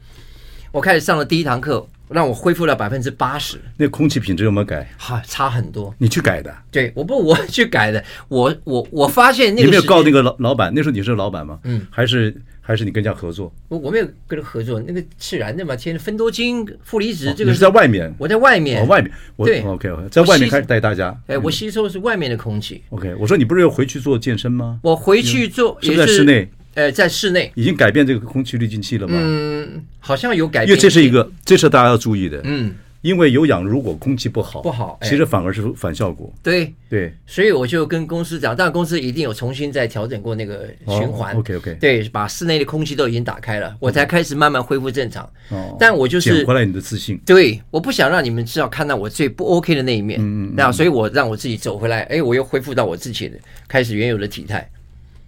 [0.72, 3.60] 我开始上了第一堂课，让我恢复了百分之八十。
[3.78, 4.90] 那空气品质有没有改？
[4.98, 5.94] 哈，差很多。
[5.98, 6.56] 你去改的？
[6.72, 8.04] 对，我不，我去改的。
[8.28, 9.66] 我我我发现那个。
[9.66, 10.72] 你没有告那个老老板？
[10.74, 11.60] 那时候你是老板吗？
[11.64, 12.36] 嗯，还是？
[12.62, 13.52] 还是你跟人家合作？
[13.68, 21.20] 我我没有跟人合作，那个自然的嘛，天分多精、负离子，这个你是在外面，我在外面，哦，外面，对，OK OK，在外面开始带大家。
[21.28, 22.84] 哎，我吸收的是外面的空气。
[22.90, 24.80] OK，我说你不是要回去做健身吗？
[24.84, 26.48] 我回去做是不是在室内？
[26.76, 29.18] 呃，在室内已经改变这个空气滤净器了吗？
[29.20, 32.40] 嗯，好像有改变，因为这是一个，这是大家要注意的。
[32.44, 32.74] 嗯。
[33.02, 36.32] 因为有氧，如果空气不好，不好，其实反而是反效果。
[36.44, 41.36] 对对，所以我就跟公司讲，但公司一定有重新再调整过那个循环。
[41.36, 45.24] OK OK，对，把室内的空气都已经打开了，我才开始慢慢恢复正常。
[45.50, 47.20] 哦，但我就是捡回来你的自信。
[47.26, 50.20] 对，我不想让你们知道看到我最不 OK 的那一面。
[50.22, 53.38] 嗯嗯，那所以我让我自己走回来，哎，我又恢复到我自己的
[53.68, 54.70] 开始原有的体态。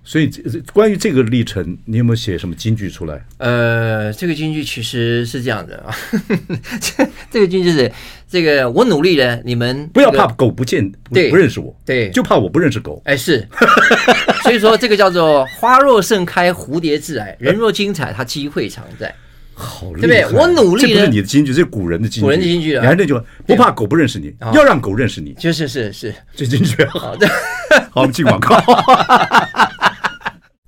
[0.06, 0.30] 所以，
[0.74, 3.24] 关于这个历程，你有没有写什么金句出来？
[3.38, 5.96] 呃，这个金句其实是这样的啊，
[6.82, 7.90] 这这个金句是
[8.30, 13.02] 这个我努力了，你们不要怕狗不见，对，不认识我，对，就怕我不认识狗。
[13.06, 13.48] 哎，是，
[14.44, 19.14] 所以说这个叫做花若盛开，蝴蝶自来；人若精彩，它机会常在。
[19.56, 20.40] 好厉害，对不对？
[20.40, 22.22] 我努力，这不是你的金句，这是古人的金句。
[22.22, 25.32] 古人的金句，你还那句话，不怕狗不认识你，要让狗认识你。
[25.34, 27.28] 就是是是，这金句好的。
[27.94, 28.60] 好，我们进广告。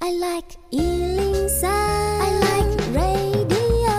[0.05, 1.67] I like 103.
[1.67, 3.89] I like radio.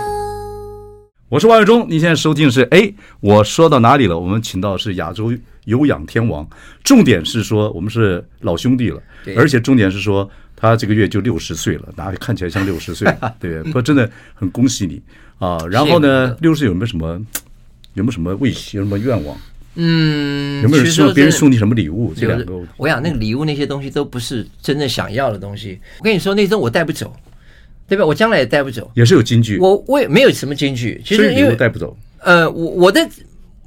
[1.29, 4.17] 我是王伟忠，你现在收听的是哎，我说到哪里了？
[4.17, 5.33] 我们请到的是亚洲
[5.65, 6.49] 有氧天王，
[6.85, 9.03] 重点是说我们是老兄弟了，
[9.37, 13.13] 而且重点是说他这个月就六十岁了，哪里看起来像六十岁？
[13.41, 15.03] 对，不过真的很恭喜你
[15.41, 15.59] 啊！
[15.69, 17.21] 然后呢，六十岁有没有什么
[17.95, 19.37] 有没有什么未许有什么愿望？
[19.77, 22.13] 嗯，有没有希望别人送你什么礼物？
[22.15, 25.79] 这两个，我想那个礼物那些东西都不是真正想要的东西。
[25.99, 27.15] 我跟你说，那东西我带不走。
[27.89, 28.05] 对吧？
[28.05, 29.59] 我将来也带不走，也是有金句。
[29.59, 31.97] 我我也没有什么金句，其实因为带不走。
[32.19, 33.09] 呃，我我的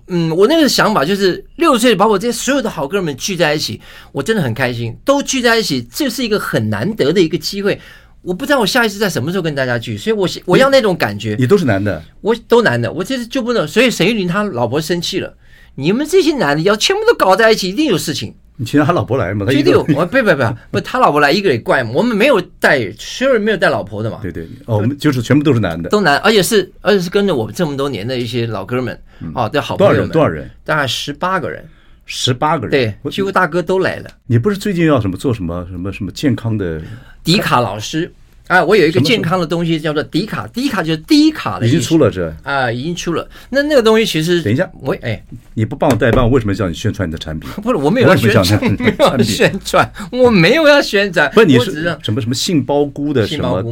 [0.07, 3.79] 嗯，我那个想法就是六十岁把我这些所有的好哥们聚在一起，
[4.11, 7.79] 我真的很开心，都聚在一起，这是一个很难得的一个机会。
[8.21, 11.37] 我不知道我下一次在什么时候跟大家聚，所以我我要那种感觉。
[11.39, 13.65] 你都是男的，我都男的，我这次就不能。
[13.65, 15.33] 所以沈玉琳他老婆生气了，
[15.79, 18.35] 你们这些男的要全部都搞在一起，一定有事情。
[18.57, 19.45] 你请他老婆来嘛？
[19.45, 21.91] 他一定有，我不不不不，他老婆来一个也怪嘛。
[21.93, 24.19] 我们没有带，所有人没有带老婆的嘛。
[24.21, 29.01] 对对，哦，我们就是全部都是男的，都男，而且是而且是跟着我们这么多年的一些老哥们，
[29.33, 30.09] 哦，对好朋友们。
[30.09, 30.41] 多少人？
[30.43, 30.51] 多少人？
[30.65, 31.63] 大概十八个人。
[32.05, 32.71] 十八个人。
[32.71, 34.09] 对，几乎大哥都来了。
[34.27, 36.81] 你不是最近要什么做什么什么什么健康的？
[37.23, 38.11] 迪卡老师。
[38.49, 41.67] 啊，我有一个健康的东西叫做迪卡，迪卡就是低卡的。
[41.67, 43.29] 已经出了这啊，已经出了。
[43.51, 47.47] 那那个东西其实，等一下，我哎，你不帮我代办，我为什么叫你宣传你的产品？
[47.61, 51.29] 不是，我没有要宣传， 没有宣传，我没有要宣传。
[51.29, 53.63] 不是，你是什么什么杏鲍菇的什么？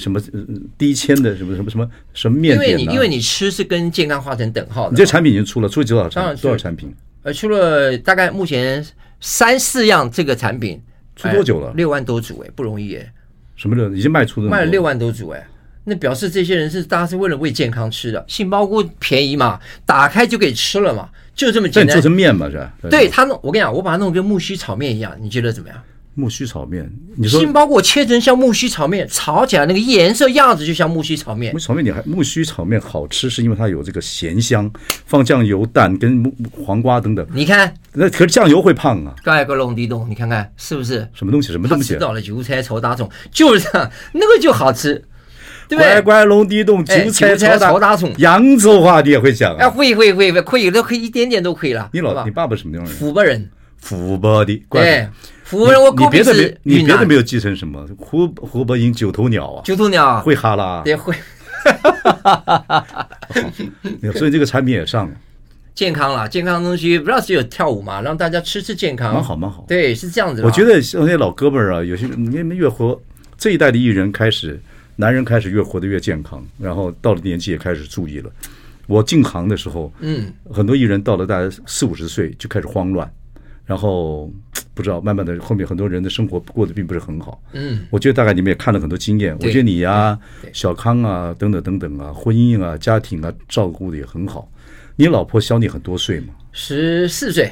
[0.00, 0.20] 什么
[0.76, 2.56] 低纤的什么什么什么什么面？
[2.56, 4.90] 因为你因为你吃是跟健康划成等号的。
[4.90, 6.92] 你这产品已经出了，出了多少产多少产品？
[7.22, 8.84] 呃，出了大概目前
[9.20, 10.82] 三四样这个产品，
[11.14, 11.72] 出多久了？
[11.76, 13.12] 六万多组哎，不容易哎。
[13.58, 15.46] 什么的已经卖出了，卖了六万多组哎，
[15.84, 18.24] 那表示这些人是大家是为了为健康吃的。
[18.26, 21.92] 杏鲍菇便宜嘛，打开就可以吃了嘛，就这么简单。
[21.94, 22.72] 做成面嘛是吧？
[22.88, 25.76] 对他弄，我跟你讲，我把它弄跟木须炒面一样，你觉得怎么样？
[26.18, 31.52] 木须炒面，你说杏鲍菇切成像木须炒面，炒起来那个颜色样子就像木须炒面。
[31.52, 34.68] 木须炒面你还木须炒面好吃，是因为它有这个咸香，
[35.06, 37.24] 放酱油、蛋跟木黄瓜等等。
[37.32, 39.14] 你看，那可是酱油会胖啊。
[39.22, 41.08] 盖个龙地洞，你看看是不是？
[41.14, 41.52] 什么东西？
[41.52, 41.94] 什么东西？
[41.94, 44.94] 吃到了韭菜炒大葱，就是这样，那个就好吃，
[45.68, 45.92] 对不对？
[45.92, 48.12] 乖乖龙地洞，韭菜炒大葱。
[48.18, 49.58] 扬州话你也会讲啊？
[49.60, 51.88] 哎，会会会会，可以都可以一点点都可以了。
[51.92, 52.96] 你老你爸爸什么地方人？
[52.98, 53.48] 湖北人。
[53.80, 54.62] 湖北的。
[54.70, 55.08] 对。
[55.50, 56.82] 湖北人，我估计是云南。
[56.82, 57.86] 你别的没有继承什么？
[57.96, 61.14] 湖湖北人九头鸟啊，九头鸟会哈啦，也会。
[64.14, 65.14] 所以这个产品也上了，
[65.74, 69.64] 健康了，健康的东西不知道只有跳舞嘛，让大家吃吃健康，蛮好蛮好。
[69.68, 70.42] 对，是这样子。
[70.42, 72.98] 我觉得像那些老哥们儿啊，有些你们越活
[73.36, 74.60] 这一代的艺人开始，
[74.96, 78.30] 男人开始越活得越健康，然后到了年纪也开始注意了。
[78.86, 83.10] 我进行的时候，嗯，很多艺人到了大概四五十岁就开始慌乱。
[83.66, 84.32] 然后
[84.78, 87.42] 不知道，慢慢的后面很多人的生活过得并不是很好。
[87.52, 89.36] 嗯，我觉得大概你们也看了很多经验。
[89.40, 90.16] 我觉得你呀，
[90.52, 94.48] 小康啊，等等等等啊，婚姻啊，家庭啊，照顾的也很好。
[94.94, 96.28] 你老婆小你很多岁嘛？
[96.52, 97.50] 十四岁。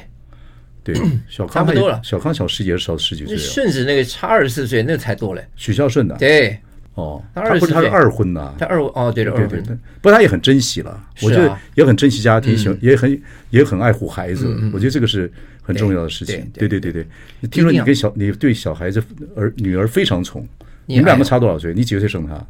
[0.85, 0.95] 对，
[1.27, 1.99] 小康差不多了。
[2.01, 3.35] 小康小十几也少十几岁。
[3.35, 5.45] 顺子那个差二十四岁，那才多嘞。
[5.57, 6.15] 许孝顺的。
[6.15, 6.57] 对。
[6.97, 9.63] 哦，他不是他是二婚呐，他二哦对了二婚，
[10.01, 15.31] 不过他也很珍惜了，我觉得也很珍惜家庭，喜也很也很爱护孩子，我觉得这个是
[15.61, 16.49] 很重要的事情。
[16.55, 17.05] 对对对对，
[17.51, 18.99] 听说你跟小你对小孩子
[19.35, 20.43] 儿女儿非常宠，
[20.87, 21.71] 你们两个差多少岁？
[21.71, 22.43] 你几岁生他？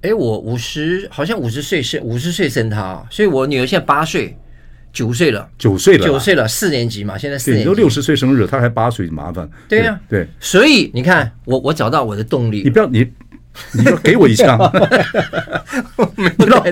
[0.00, 4.34] 哎，我五十好像五十岁生五十岁生他，所以我女儿现在八岁
[4.94, 7.66] 九岁了，九岁了九岁了四年级嘛，现在四年级。
[7.66, 9.46] 都六十岁生日，他还八岁，麻烦。
[9.68, 13.06] 对呀，对，所以你看我我找到我的动力，你不要你。
[13.74, 14.56] 你说给我一枪，
[16.16, 16.64] 没知道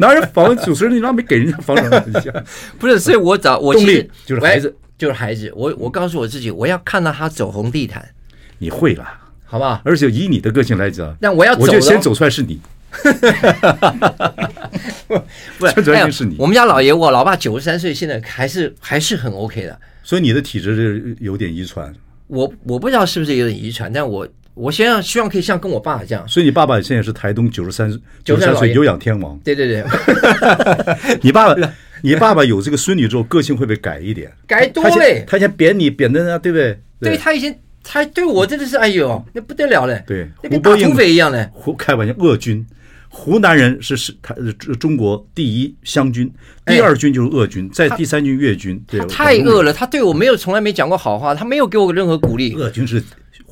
[0.00, 0.94] 哪有访问主持人？
[0.94, 2.34] 你让没给人家访问一枪？
[2.78, 5.52] 不是，所以我找我动力就是孩子，就是孩子。
[5.54, 8.04] 我我告诉我自己，我要看到他走红地毯。
[8.58, 9.80] 你会啦，好不好？
[9.84, 12.60] 而且以你的个性来讲，那我要我就先走出来是你。
[15.56, 16.34] 不是，哎，是你。
[16.38, 19.78] 我们家老爷，我老爸九十三岁，现在还是还是很 OK 的。
[20.02, 21.94] 所以你的体质是有点遗传。
[22.26, 24.26] 我我不知道是不是有点遗传，但我。
[24.56, 27.92] 我现在希望可以像跟我爸这样，所以你爸爸现在是台东九十三
[28.24, 29.38] 九十三岁有氧天王。
[29.44, 29.84] 对对对，
[31.20, 34.32] 你爸爸，你爸爸有这个孙女之后，个性会不会改一点？
[34.46, 35.24] 改多嘞！
[35.28, 36.78] 他先贬你贬的啊，对不对？
[37.00, 40.02] 对他以前，他对我真的是哎呦，那不得了嘞！
[40.06, 41.46] 对，跟大土匪一样嘞！
[41.52, 42.64] 胡开玩笑，鄂军，
[43.10, 44.34] 湖南人是是他
[44.80, 46.32] 中国第一湘军，
[46.64, 48.82] 第二军就是鄂军，在第三军粤军。
[48.86, 52.54] 对，他太恶了，他对我没有从来没讲过好话，他没有给我任何鼓励。
[52.54, 53.02] 鄂军是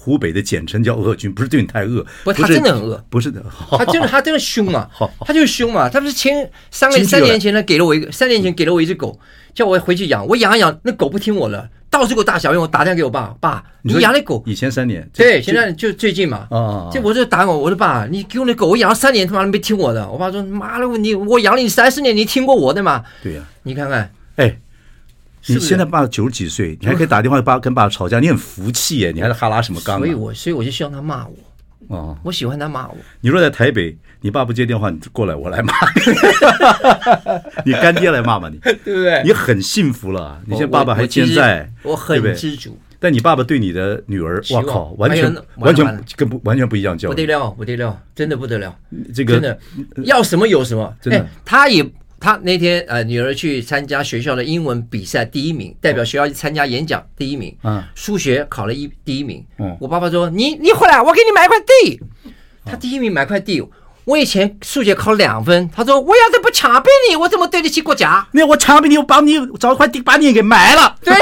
[0.05, 2.05] 湖北的简称，叫鄂军，不是对你太恶。
[2.25, 3.43] 不是，他真的很恶，不是的，
[3.79, 4.87] 他真的他真的凶嘛，
[5.21, 5.89] 他就是凶嘛。
[5.89, 9.19] 他不是前三个三年前呢，给了我一个三年前给了我一只狗，
[9.55, 11.71] 叫我回去养，我养一养，那狗不听我了。
[11.89, 14.43] 到处给我大小用，我打电话给我爸，爸，你养那狗？
[14.47, 16.49] 以前三年，对，现在就最近嘛。
[16.51, 20.11] 啊，这我就打我，我说爸，你给我那狗，我养了三年，他妈没听我的。
[20.11, 23.05] 我爸说，妈的，你我养了你三四年，你听过我的吗？
[23.23, 24.59] 对呀，你看看，哎，
[25.47, 29.99] 你现在爸九十几岁，你还可以打电话爸跟爸吵架，你很服气耶，你还是哈拉什么杠？
[29.99, 31.35] 所以我所以我就希望他骂我。
[31.89, 32.97] 哦，我喜欢他骂我。
[33.21, 36.03] 你若在台北，你爸不接电话，你过来，我来骂你。
[37.67, 39.23] 你干爹来骂骂你， 对不对？
[39.23, 42.79] 你很幸福了，你现在爸爸还健在，我很知足。
[42.99, 48.75] 但你爸爸对你的女儿，我靠，完全完全跟不完全不一样教育，不得了，不得了，真的不得了。
[49.15, 49.59] 这个真的
[50.05, 51.85] 要什么有什么，真的，他也。
[52.25, 57.55] 他那天呃，女儿去参加学校的英文比赛第一名，代表学校去参加演讲第一名。
[57.63, 59.45] 嗯，数学考了一第一名。
[59.59, 62.01] 嗯，我爸爸说：“你你回来，我给你买块地。”
[62.65, 63.63] 他第一名买块地，
[64.07, 68.27] 我以前数学考两分，他说：“我要是不强逼你，我怎么对得起国家？
[68.33, 71.15] 那我强逼你，我帮你找块地，把你给埋了。”对，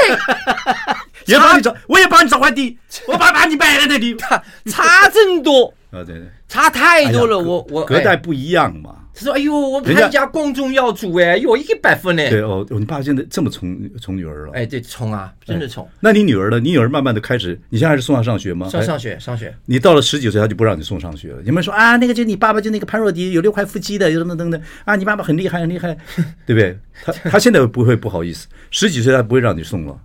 [1.27, 4.15] 也帮你找，我也帮你找块地，我把把你埋在那里，
[4.71, 5.99] 差真多 啊！
[6.07, 7.37] 对对，差太多了。
[7.37, 8.95] 我我隔代不一样嘛。
[9.15, 14.53] 他说：“哎呦，我们潘家光宗耀祖哎，有一百分呢。”对哦，你爸现在这么宠宠女儿了。
[14.53, 15.87] 哎，对，宠啊，真的宠。
[15.99, 16.59] 那你女儿呢？
[16.59, 18.67] 你女儿慢慢的开始，你现在还是送她上学吗？
[18.69, 19.55] 上上学，上学。
[19.65, 21.41] 你到了十几岁，她就不让你送上学了。
[21.45, 25.95] 你们说啊，那个就你爸爸就那个潘若迪，有六块腹肌的，有什么等等啊，你爸爸很厉害，很厉害，
[26.45, 26.77] 对不对？
[27.03, 29.95] 他他现在不会不好意思，十几岁他不会让你送了。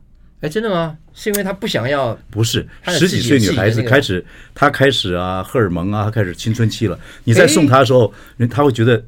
[0.40, 0.96] 哎，真的吗？
[1.14, 2.16] 是因为他不想要？
[2.30, 4.24] 不是，十几岁女孩子开始，
[4.54, 6.98] 她开始啊，荷尔蒙啊，开始青春期了。
[7.24, 9.02] 你在送她的时候，人她会觉得。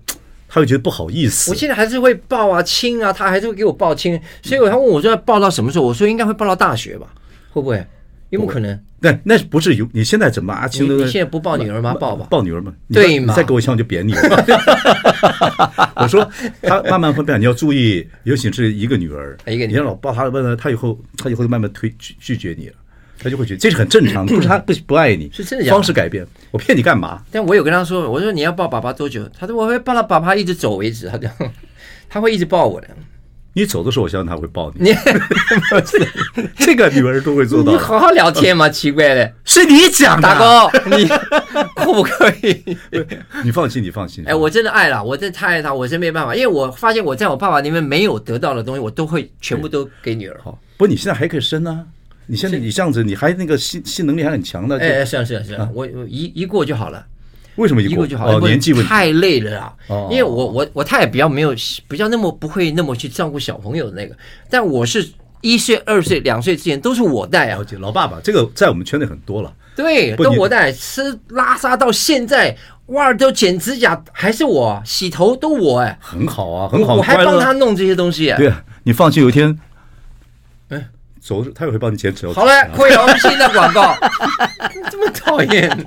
[0.53, 1.49] 她会觉得不好意思。
[1.53, 4.21] 我现在还是会抱啊亲啊，她还是会给我抱亲。
[4.43, 5.85] 所以她问我说要抱到什么时候？
[5.85, 7.07] 我说应该会抱到大学吧？
[7.53, 7.87] 会不会？
[8.31, 8.79] 有没有可能？
[9.01, 9.88] 那那不是有？
[9.93, 10.85] 你现在怎么啊亲？
[10.87, 11.95] 你现在不抱女儿吗？
[12.01, 12.27] 抱吧。
[12.31, 12.73] 抱女儿吗？
[12.93, 13.35] 对嘛？
[13.35, 14.45] 再给我一枪我就扁你了。
[15.97, 16.29] 我说
[16.62, 22.75] 他慢慢会变，你要注意，尤其是一个女儿，一个你要老抱她，问了她以后，她以后就慢慢推拒拒绝你了。
[23.23, 25.71] 他就会觉得这是很正常 的，不是他不不爱你，是真的。
[25.71, 27.23] 方式改变，我骗你干嘛？
[27.31, 29.29] 但我有跟他说，我说你要抱爸爸多久？
[29.38, 31.07] 他说我会抱到爸爸一直走为止。
[31.07, 31.35] 他这样，
[32.09, 32.88] 他会一直抱我的。
[33.53, 34.91] 你走的时候，我相信他会抱你。
[34.91, 34.97] 你
[36.57, 37.73] 这个女儿都会做到。
[37.73, 41.07] 你好好聊天嘛，奇怪的，是你讲的，大哥，你
[41.75, 42.77] 可不可以？
[43.43, 44.25] 你放心，你放心。
[44.27, 50.41] 哎，我真的爱了，我真的太爱他，我真没办法，因为我发现我在我爸爸那边没有得到的东西，我都会全部都给女儿。
[50.45, 51.87] 好，不你现在还可以生呢。
[52.27, 54.79] 你现在你这样子，你还那个性性能力还很强的。
[54.79, 57.05] 哎，是啊是啊是啊，我我一一过就好了。
[57.61, 58.27] 为什么一过就好？
[58.27, 58.88] 哦，年纪问题。
[58.88, 59.73] 太累了啊！
[60.11, 61.55] 因为我我我太太比较没有
[61.87, 64.16] 比较那么不会那么去照顾小朋友的那个，
[64.49, 65.07] 但我是
[65.42, 67.61] 一岁二岁两岁之前都是我带啊。
[67.79, 69.53] 老爸爸，这个在我们圈内很多了。
[69.77, 75.99] 对，都我带，吃拉撒到现在，娃儿都剪指甲还是我，洗头都我哎。
[76.01, 78.35] 很好啊，很好，我还帮他弄这些东西。
[78.37, 79.59] 对啊，你放心，有一天。
[80.70, 80.88] 哎
[81.20, 82.27] 走，他也会帮你剪纸。
[82.33, 83.94] 好了，可以， 我们新的广告。
[84.90, 85.87] 这么讨厌。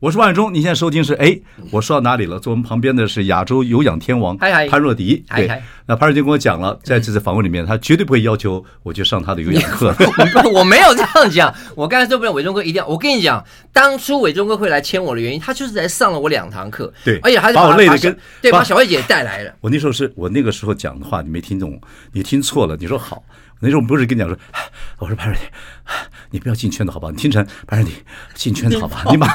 [0.00, 1.38] 我是万忠，你现在收听是哎，
[1.70, 2.40] 我说到哪里了？
[2.40, 5.22] 坐我们旁边的是亚洲有氧天王潘若迪。
[5.36, 5.46] 对，
[5.84, 9.94] 那潘若迪跟我讲了，在这次访问里面，他绝对不会要求我去上他的有氧课。
[10.54, 12.86] 我没有这样讲，我刚才说不了，伟忠哥一定要。
[12.86, 16.90] 我跟你讲，当初伟忠哥会来签我的原因，他就是来上了我两堂课。
[17.04, 19.54] 对，而且还是把我累的跟对，把小慧姐带来了。
[19.60, 21.78] 我那时候是我那个时候讲的话，你没听懂，
[22.12, 22.74] 你听错了。
[22.80, 23.22] 你说好，
[23.60, 24.36] 那时候不是跟你讲说，
[24.98, 25.42] 我说潘瑞迪。
[26.32, 27.10] 你不要进圈子，好不好？
[27.10, 27.96] 你听成，潘瑞你
[28.34, 29.02] 进圈子，好吧？
[29.10, 29.26] 你妈，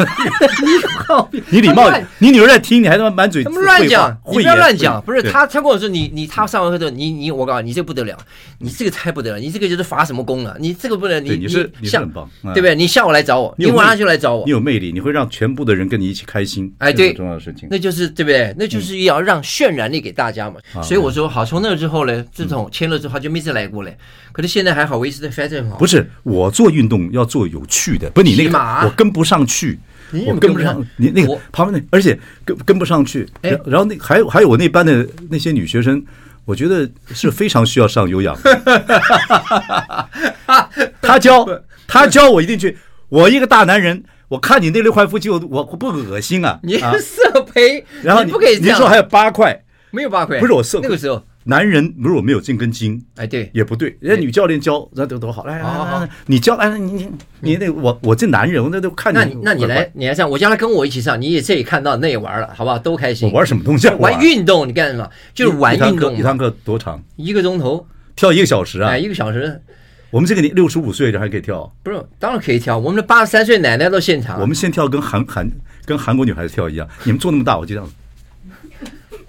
[1.32, 3.44] 你你礼貌，你女儿在听，你还他妈满嘴。
[3.44, 5.02] 他们乱讲，你不要乱讲。
[5.02, 8.18] 不是他，他跟我说，你你他上完课之后，你你我告诉你，你这不得了，
[8.60, 10.56] 你这个太不得了，你这个就是发什么功了？
[10.58, 12.74] 你这个不能，你你是你是很棒，对不对？
[12.74, 14.46] 你下午来找我，你晚上就来找我。
[14.46, 16.74] 你有魅力，你会让全部的人跟你一起开心。
[16.78, 18.56] 哎，对，重要的事情，那就是对不对？
[18.58, 20.56] 那就是要让渲染力给大家嘛。
[20.82, 23.98] 所以我说好，从那之后呢，自从签了之后就没再来过嘞。
[24.32, 25.78] 可是现在还好，维持的非常好。
[25.78, 29.80] 不是我做运动要做有趣的，不是你那个，我跟不上去，
[30.28, 33.28] 我跟不上你那个旁边那，而且跟跟不上去。
[33.66, 36.04] 然后那还有还有我那班的那些女学生，
[36.46, 38.38] 我觉得是非常需要上有氧。
[41.02, 41.48] 他教
[41.88, 42.78] 他教我一定去，
[43.10, 46.60] 我一个大男人，我看你那六块腹肌，我我不恶心啊？
[46.64, 53.96] 你色胚，然后你不给，你说还有八块，没有八块，不是我色，那个时候男人如果没有这根筋，哎，对，也不对。
[54.00, 59.18] 人家女教练教那都多好，来来来，你教哎，你你你那我我这男人，我那都看你。
[59.44, 62.80] 那那你来你来上，我叫他跟我一起上，你也这也看到那也玩了，好不好？
[62.80, 63.30] 都开心。
[63.30, 63.88] 我玩什么东西？
[64.00, 65.08] 玩运动，你干什么？
[65.36, 66.18] 就是玩运动。
[66.18, 67.00] 一堂课多长？
[67.16, 68.90] 一个钟头，跳一个小时啊？
[68.90, 69.62] 哎，一个小时。
[70.10, 71.72] 我们这个年六十五岁人还可以跳？
[71.84, 72.78] 不是，当然可以跳。
[72.78, 74.40] 我们的八十三岁奶奶都现场。
[74.40, 75.48] 我们先跳跟韩韩
[75.86, 76.88] 跟韩国女孩子跳一样。
[77.04, 77.90] 你们做那么大，我就这样。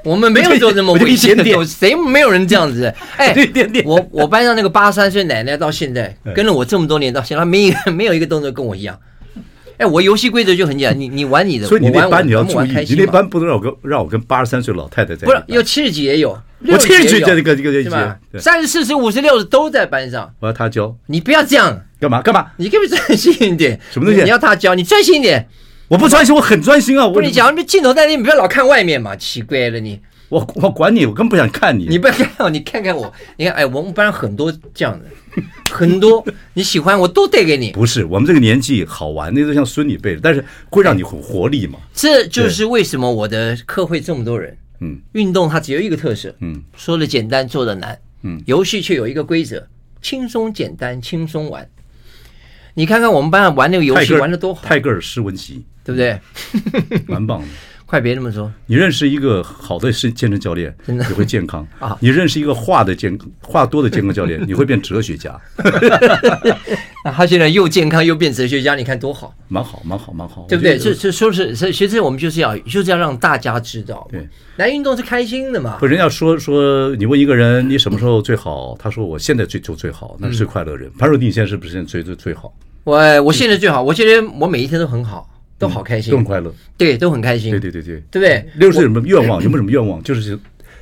[0.07, 2.92] 我们没有做这么危险的谁没有人这样子？
[3.18, 3.34] 哎，
[3.84, 8.96] 我我班上那个八十三岁奶奶到现在跟了我这么多年，到现在没有 没有一个动作跟我一样。
[9.78, 15.26] 哎，我游戏规则就很简单，你你玩你的，所以你那班你要注意，你那班不能让我跟让我跟八十三岁老太太在。
[15.26, 16.38] 不是，有七十几也有，
[16.68, 18.16] 我七十几这个这个是吧？
[18.38, 20.32] 三十四十五十六十都在班上。
[20.40, 22.46] 我要他教，你不要这样，干嘛干嘛？
[22.57, 23.78] 你可不可以专心一点？
[23.90, 24.22] 什么东西？
[24.22, 25.46] 你要他教，你专心一点。
[25.89, 27.07] 我不专心，我很专心啊！
[27.07, 30.01] 我跟你讲，那镜头在那，你不要老看外面嘛，奇怪了你。
[30.28, 31.87] 我我管你，我根本不想看你。
[31.87, 33.12] 你不要看我，你看看我。
[33.39, 35.07] 你看，哎，我们班很多这样的，
[35.72, 36.24] 很多
[36.55, 37.70] 你喜欢我都带给你。
[37.70, 41.78] 不是，我们这个年纪好玩，那都像孙女辈的，但是会让你很活力嘛。
[41.95, 44.57] 这就是为什么我的课会这么多人。
[44.80, 46.34] 嗯，运动它只有一个特色。
[46.41, 47.97] 嗯，说的简单，做的难。
[48.22, 49.64] 嗯，游戏却有一个规则，
[50.03, 51.66] 轻松简单，轻松玩。
[52.79, 56.20] 你看看我们班上玩那个游戏玩的多好，泰戈尔诗文集，对不对？
[57.09, 57.47] 蛮棒的。
[57.87, 58.53] 快别这么说！
[58.66, 61.97] 你认识一个好的是健身教练，你会健康 啊！
[62.01, 65.41] 你认识一个话的健话多的健康教练，你会变哲学家。
[67.05, 69.33] 那他现在又健康又变哲学家，你看多好！
[69.47, 70.77] 蛮好，蛮好，蛮好，对不对？
[70.77, 75.77] 这这说是，其实我们就是要就是要让大家知道，对，来运动是开心的嘛。
[75.79, 80.91] 不，人家说说你问一个人你什么时候最好，他说我现在最就最好，那是最快乐人。
[80.99, 82.53] 潘若迪现在是不是现在最最最好？
[82.87, 85.28] 我我现在最好，我觉得我每一天都很好。
[85.59, 88.47] 都好开心，都很快乐，对，都很开心，对对对对，对不对？
[88.57, 89.43] 六十岁有什么愿望？
[89.43, 90.03] 有没有什么愿望？
[90.03, 90.39] 就是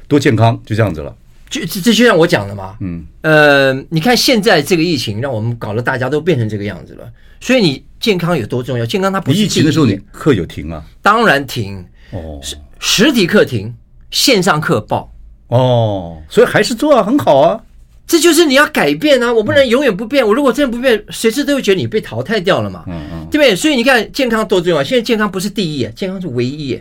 [0.09, 1.15] 多健康，就这样子了。
[1.49, 7.09] 就这这就像我讲的嘛，嗯，呃，你看现在这个疫情，让我们搞得大家都变成这个样子了。
[7.41, 8.85] 所以你健康有多重要？
[8.85, 10.85] 健康它不是疫情的时候，你课有停啊？
[11.01, 13.73] 当然停哦，实实体课停，
[14.11, 15.09] 线上课报
[15.47, 17.61] 哦，所以还是做啊，很好啊。
[18.07, 19.33] 这就是你要改变啊！
[19.33, 20.27] 我不能永远不变。
[20.27, 23.57] 我如果真的不变，随时都会觉得你被淘汰掉了嘛，嗯嗯，对不对？
[23.57, 24.85] 所以你看，健康多重要！
[24.85, 26.79] 现在健康不是第一，健康是唯一。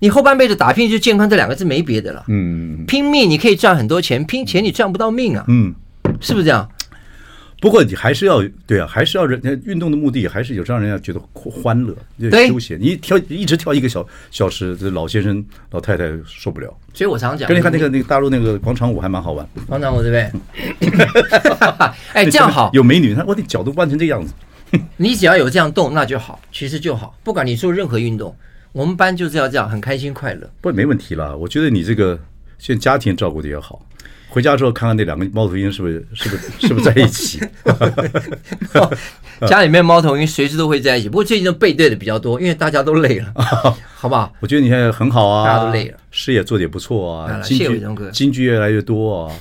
[0.00, 2.24] 你后半辈子打拼就健康这两个字没别的了。
[2.28, 5.44] 嗯，拼命你可以赚很多钱，拼钱你赚不到命啊。
[5.48, 5.72] 嗯，
[6.20, 6.68] 是不是这样？
[7.58, 11.96] 不过你还是要对啊，还是要人家运动的目的还是有让人家觉得欢乐、
[12.46, 12.78] 休闲。
[12.78, 16.72] 你跳一直跳一个小小时，这老先生老太太受不了。
[16.92, 19.48] 所以我常讲，跟你看那个那个大陆那个广场舞还蛮好玩。
[19.66, 21.00] 广场舞对不对？
[22.12, 24.34] 哎，这样好，有美女，她我的脚都弯成这样子。
[24.98, 27.18] 你只要有这样动，那就好，其实就好。
[27.24, 28.36] 不管你做任何运动，
[28.72, 30.50] 我们班就是要这样，很开心快乐。
[30.60, 31.34] 不，没问题啦。
[31.34, 32.18] 我觉得你这个
[32.58, 33.80] 现在家庭照顾的也好。
[34.28, 37.40] 回家之后看看那两个猫头鹰是不是 是不是是不是在一起？
[39.46, 43.32] 家里面猫头鹰随时都会在一起，不过最近都背对的比较多，因为大家都累了，
[43.94, 44.32] 好不好？
[44.40, 49.32] 我觉得你现在很好啊，大家都累了，事业做的也不错啊，金句金句越来越多啊。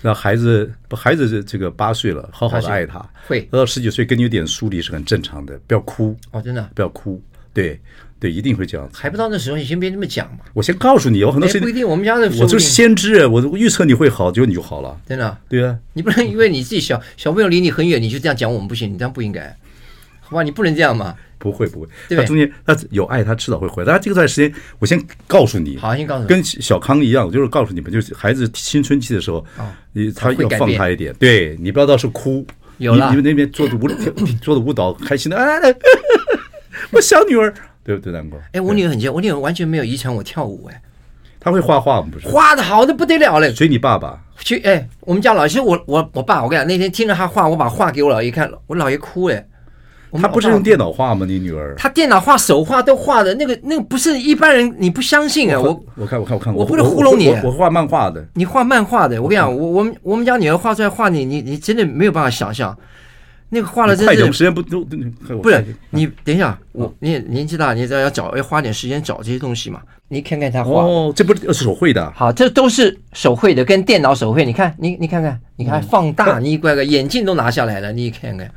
[0.00, 7.22] 那孩子不孩子这这个八岁了，好好的爱他，会到十几岁跟你有点疏离是很正常的，不要哭哦，真的不要哭，
[7.52, 7.78] 对。
[8.22, 8.88] 对，一定会这样。
[8.94, 10.38] 还不到那时候，你先别这么讲嘛。
[10.54, 11.84] 我先告诉你，有很多事情不一定。
[11.86, 14.96] 我们家的我就是先知，我预测你会好，结果你就好了。
[15.08, 15.36] 真的？
[15.48, 15.76] 对啊。
[15.94, 19.56] 你不能因为你自己小小朋友离你很远，你就这样讲我们不行，你这样不应该，
[20.20, 20.44] 好吧？
[20.44, 21.16] 你不能这样嘛。
[21.38, 23.92] 不会不会，他中间他有爱，他迟早会回来。
[23.92, 29.44] 他这个段时间，我先告诉你，好，先告诉你，跟小康一样，我就是告诉你们，就是孩子青春期的时候，
[29.92, 32.46] 你他要放开一点，对你不要到时候哭。
[32.78, 33.88] 有了，你们那边做的舞
[34.40, 35.74] 做的舞蹈，开心的，哎，
[36.92, 37.52] 我小女儿。
[37.84, 38.36] 对不对，南哥？
[38.52, 40.80] 哎，我女儿很贱，我女儿完全没有遗传我跳舞，哎，
[41.40, 42.00] 她会画画？
[42.00, 43.52] 不是，画的好的不得了嘞。
[43.52, 49.44] 所以你爸爸去，哎，我们家老师，我我我爸，我跟你讲，那天听着他画，我把画给我姥爷看，我姥爷哭，哎，
[50.20, 51.24] 他不是用电脑画吗？
[51.26, 51.74] 你女儿？
[51.76, 55.60] 他电脑画、手画都画的那个，那个不是一般人，你不相信啊？
[55.60, 57.30] 我我看我看我看，我不是糊弄你。
[57.42, 62.76] 我画漫画的，你画漫画的，我跟你讲，我我们我们家女儿画出来画你，你你真的没有办法想象。
[63.54, 69.82] 那个画了真的，快点，时间不都不是你等一下，我你也年纪大，你知道要找要花点时间找这些东西嘛？
[70.08, 72.10] 你看看他画哦，这不是手绘的。
[72.12, 74.46] 好，这都是手绘的，跟电脑手绘。
[74.46, 78.50] 你看，你你看看，你看放大，你乖乖，眼镜都拿下来了，你看看。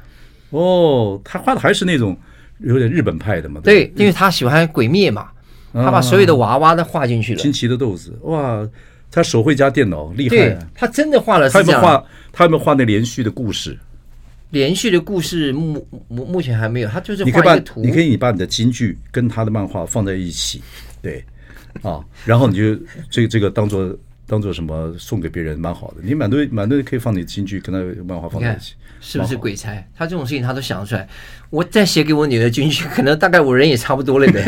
[0.52, 2.18] 哦，他画的还是那种
[2.60, 3.60] 有点日本派的嘛？
[3.62, 5.28] 对，因为他喜欢鬼灭嘛，
[5.74, 7.40] 他把所有的娃娃都画进去了。
[7.42, 8.66] 惊奇的豆子，哇，
[9.12, 10.58] 他手绘加电脑厉害。
[10.74, 11.50] 他真的画了。
[11.50, 12.02] 他有没有画？
[12.32, 13.78] 他有没有画那连续的故事？
[14.56, 17.56] 连续的故事目目目前还没有，他就是你可以把。
[17.76, 20.64] 你可以，你把你的金句跟他的漫画放在一起，
[21.02, 21.22] 对，
[21.82, 22.74] 啊，然后你就
[23.10, 23.94] 这个这个当做
[24.26, 25.96] 当做什么送给别人，蛮好的。
[26.02, 29.86] 你蛮多蛮多可以放你的金句，跟他漫画放在一起，是不是鬼才？
[29.94, 31.06] 他这种事情他都想得出来。
[31.50, 34.42] 我再写给我女儿金句，可能大概我人也差不多了呗，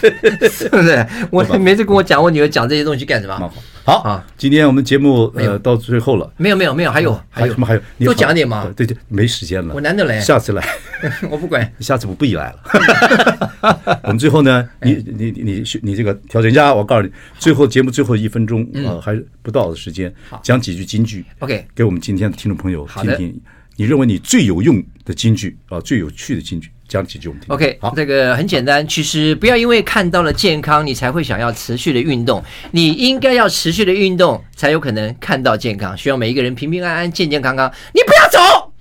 [0.48, 1.06] 是不是？
[1.30, 3.38] 我每次跟我讲我女儿讲这些东西干什么？
[3.38, 3.62] 蛮好。
[3.84, 3.98] 好。
[4.02, 7.52] 啊，今天我们节目呃到最后了，没有没有没有，还有还有。
[7.52, 7.66] 什么？
[7.66, 8.72] 还有多讲点嘛？
[8.76, 9.74] 对对，没时间了。
[9.74, 10.64] 我难得来，下次来，
[11.30, 14.00] 我不管， 下次我不宜来了。
[14.04, 20.12] 我们最后呢，你你你你这个调整一下，我告诉你，最后节目最后一分钟啊，还不到的时间，
[20.42, 23.40] 讲几句金句，OK，给我们今天的听众朋友听听。
[23.76, 27.54] 你认为你最有用的金句啊，最有趣的金句，讲几句我们听。
[27.54, 32.42] OK，好，这个很简单，其实不要因为看到了健康，你才会想要持续的运动。
[32.72, 35.96] 你应该要持续的运动，才有可能看到健康。
[35.96, 37.72] 希望每一个人平平安安、健健康康。
[37.94, 38.72] 你不要走，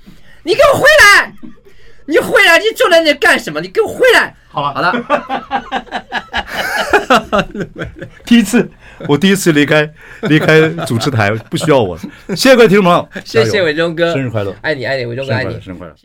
[0.41, 1.31] 你给我回来！
[2.07, 3.61] 你回来，你坐在那干什么？
[3.61, 4.35] 你给我回来！
[4.47, 4.91] 好了，好了。
[8.25, 8.67] 第一次，
[9.07, 9.87] 我第一次离开
[10.23, 11.95] 离开主持台，不需要我。
[12.29, 15.95] 谢谢各位听众朋友， 谢谢伟忠哥，生日快乐，爱你爱你，伟忠哥爱你，生日快乐。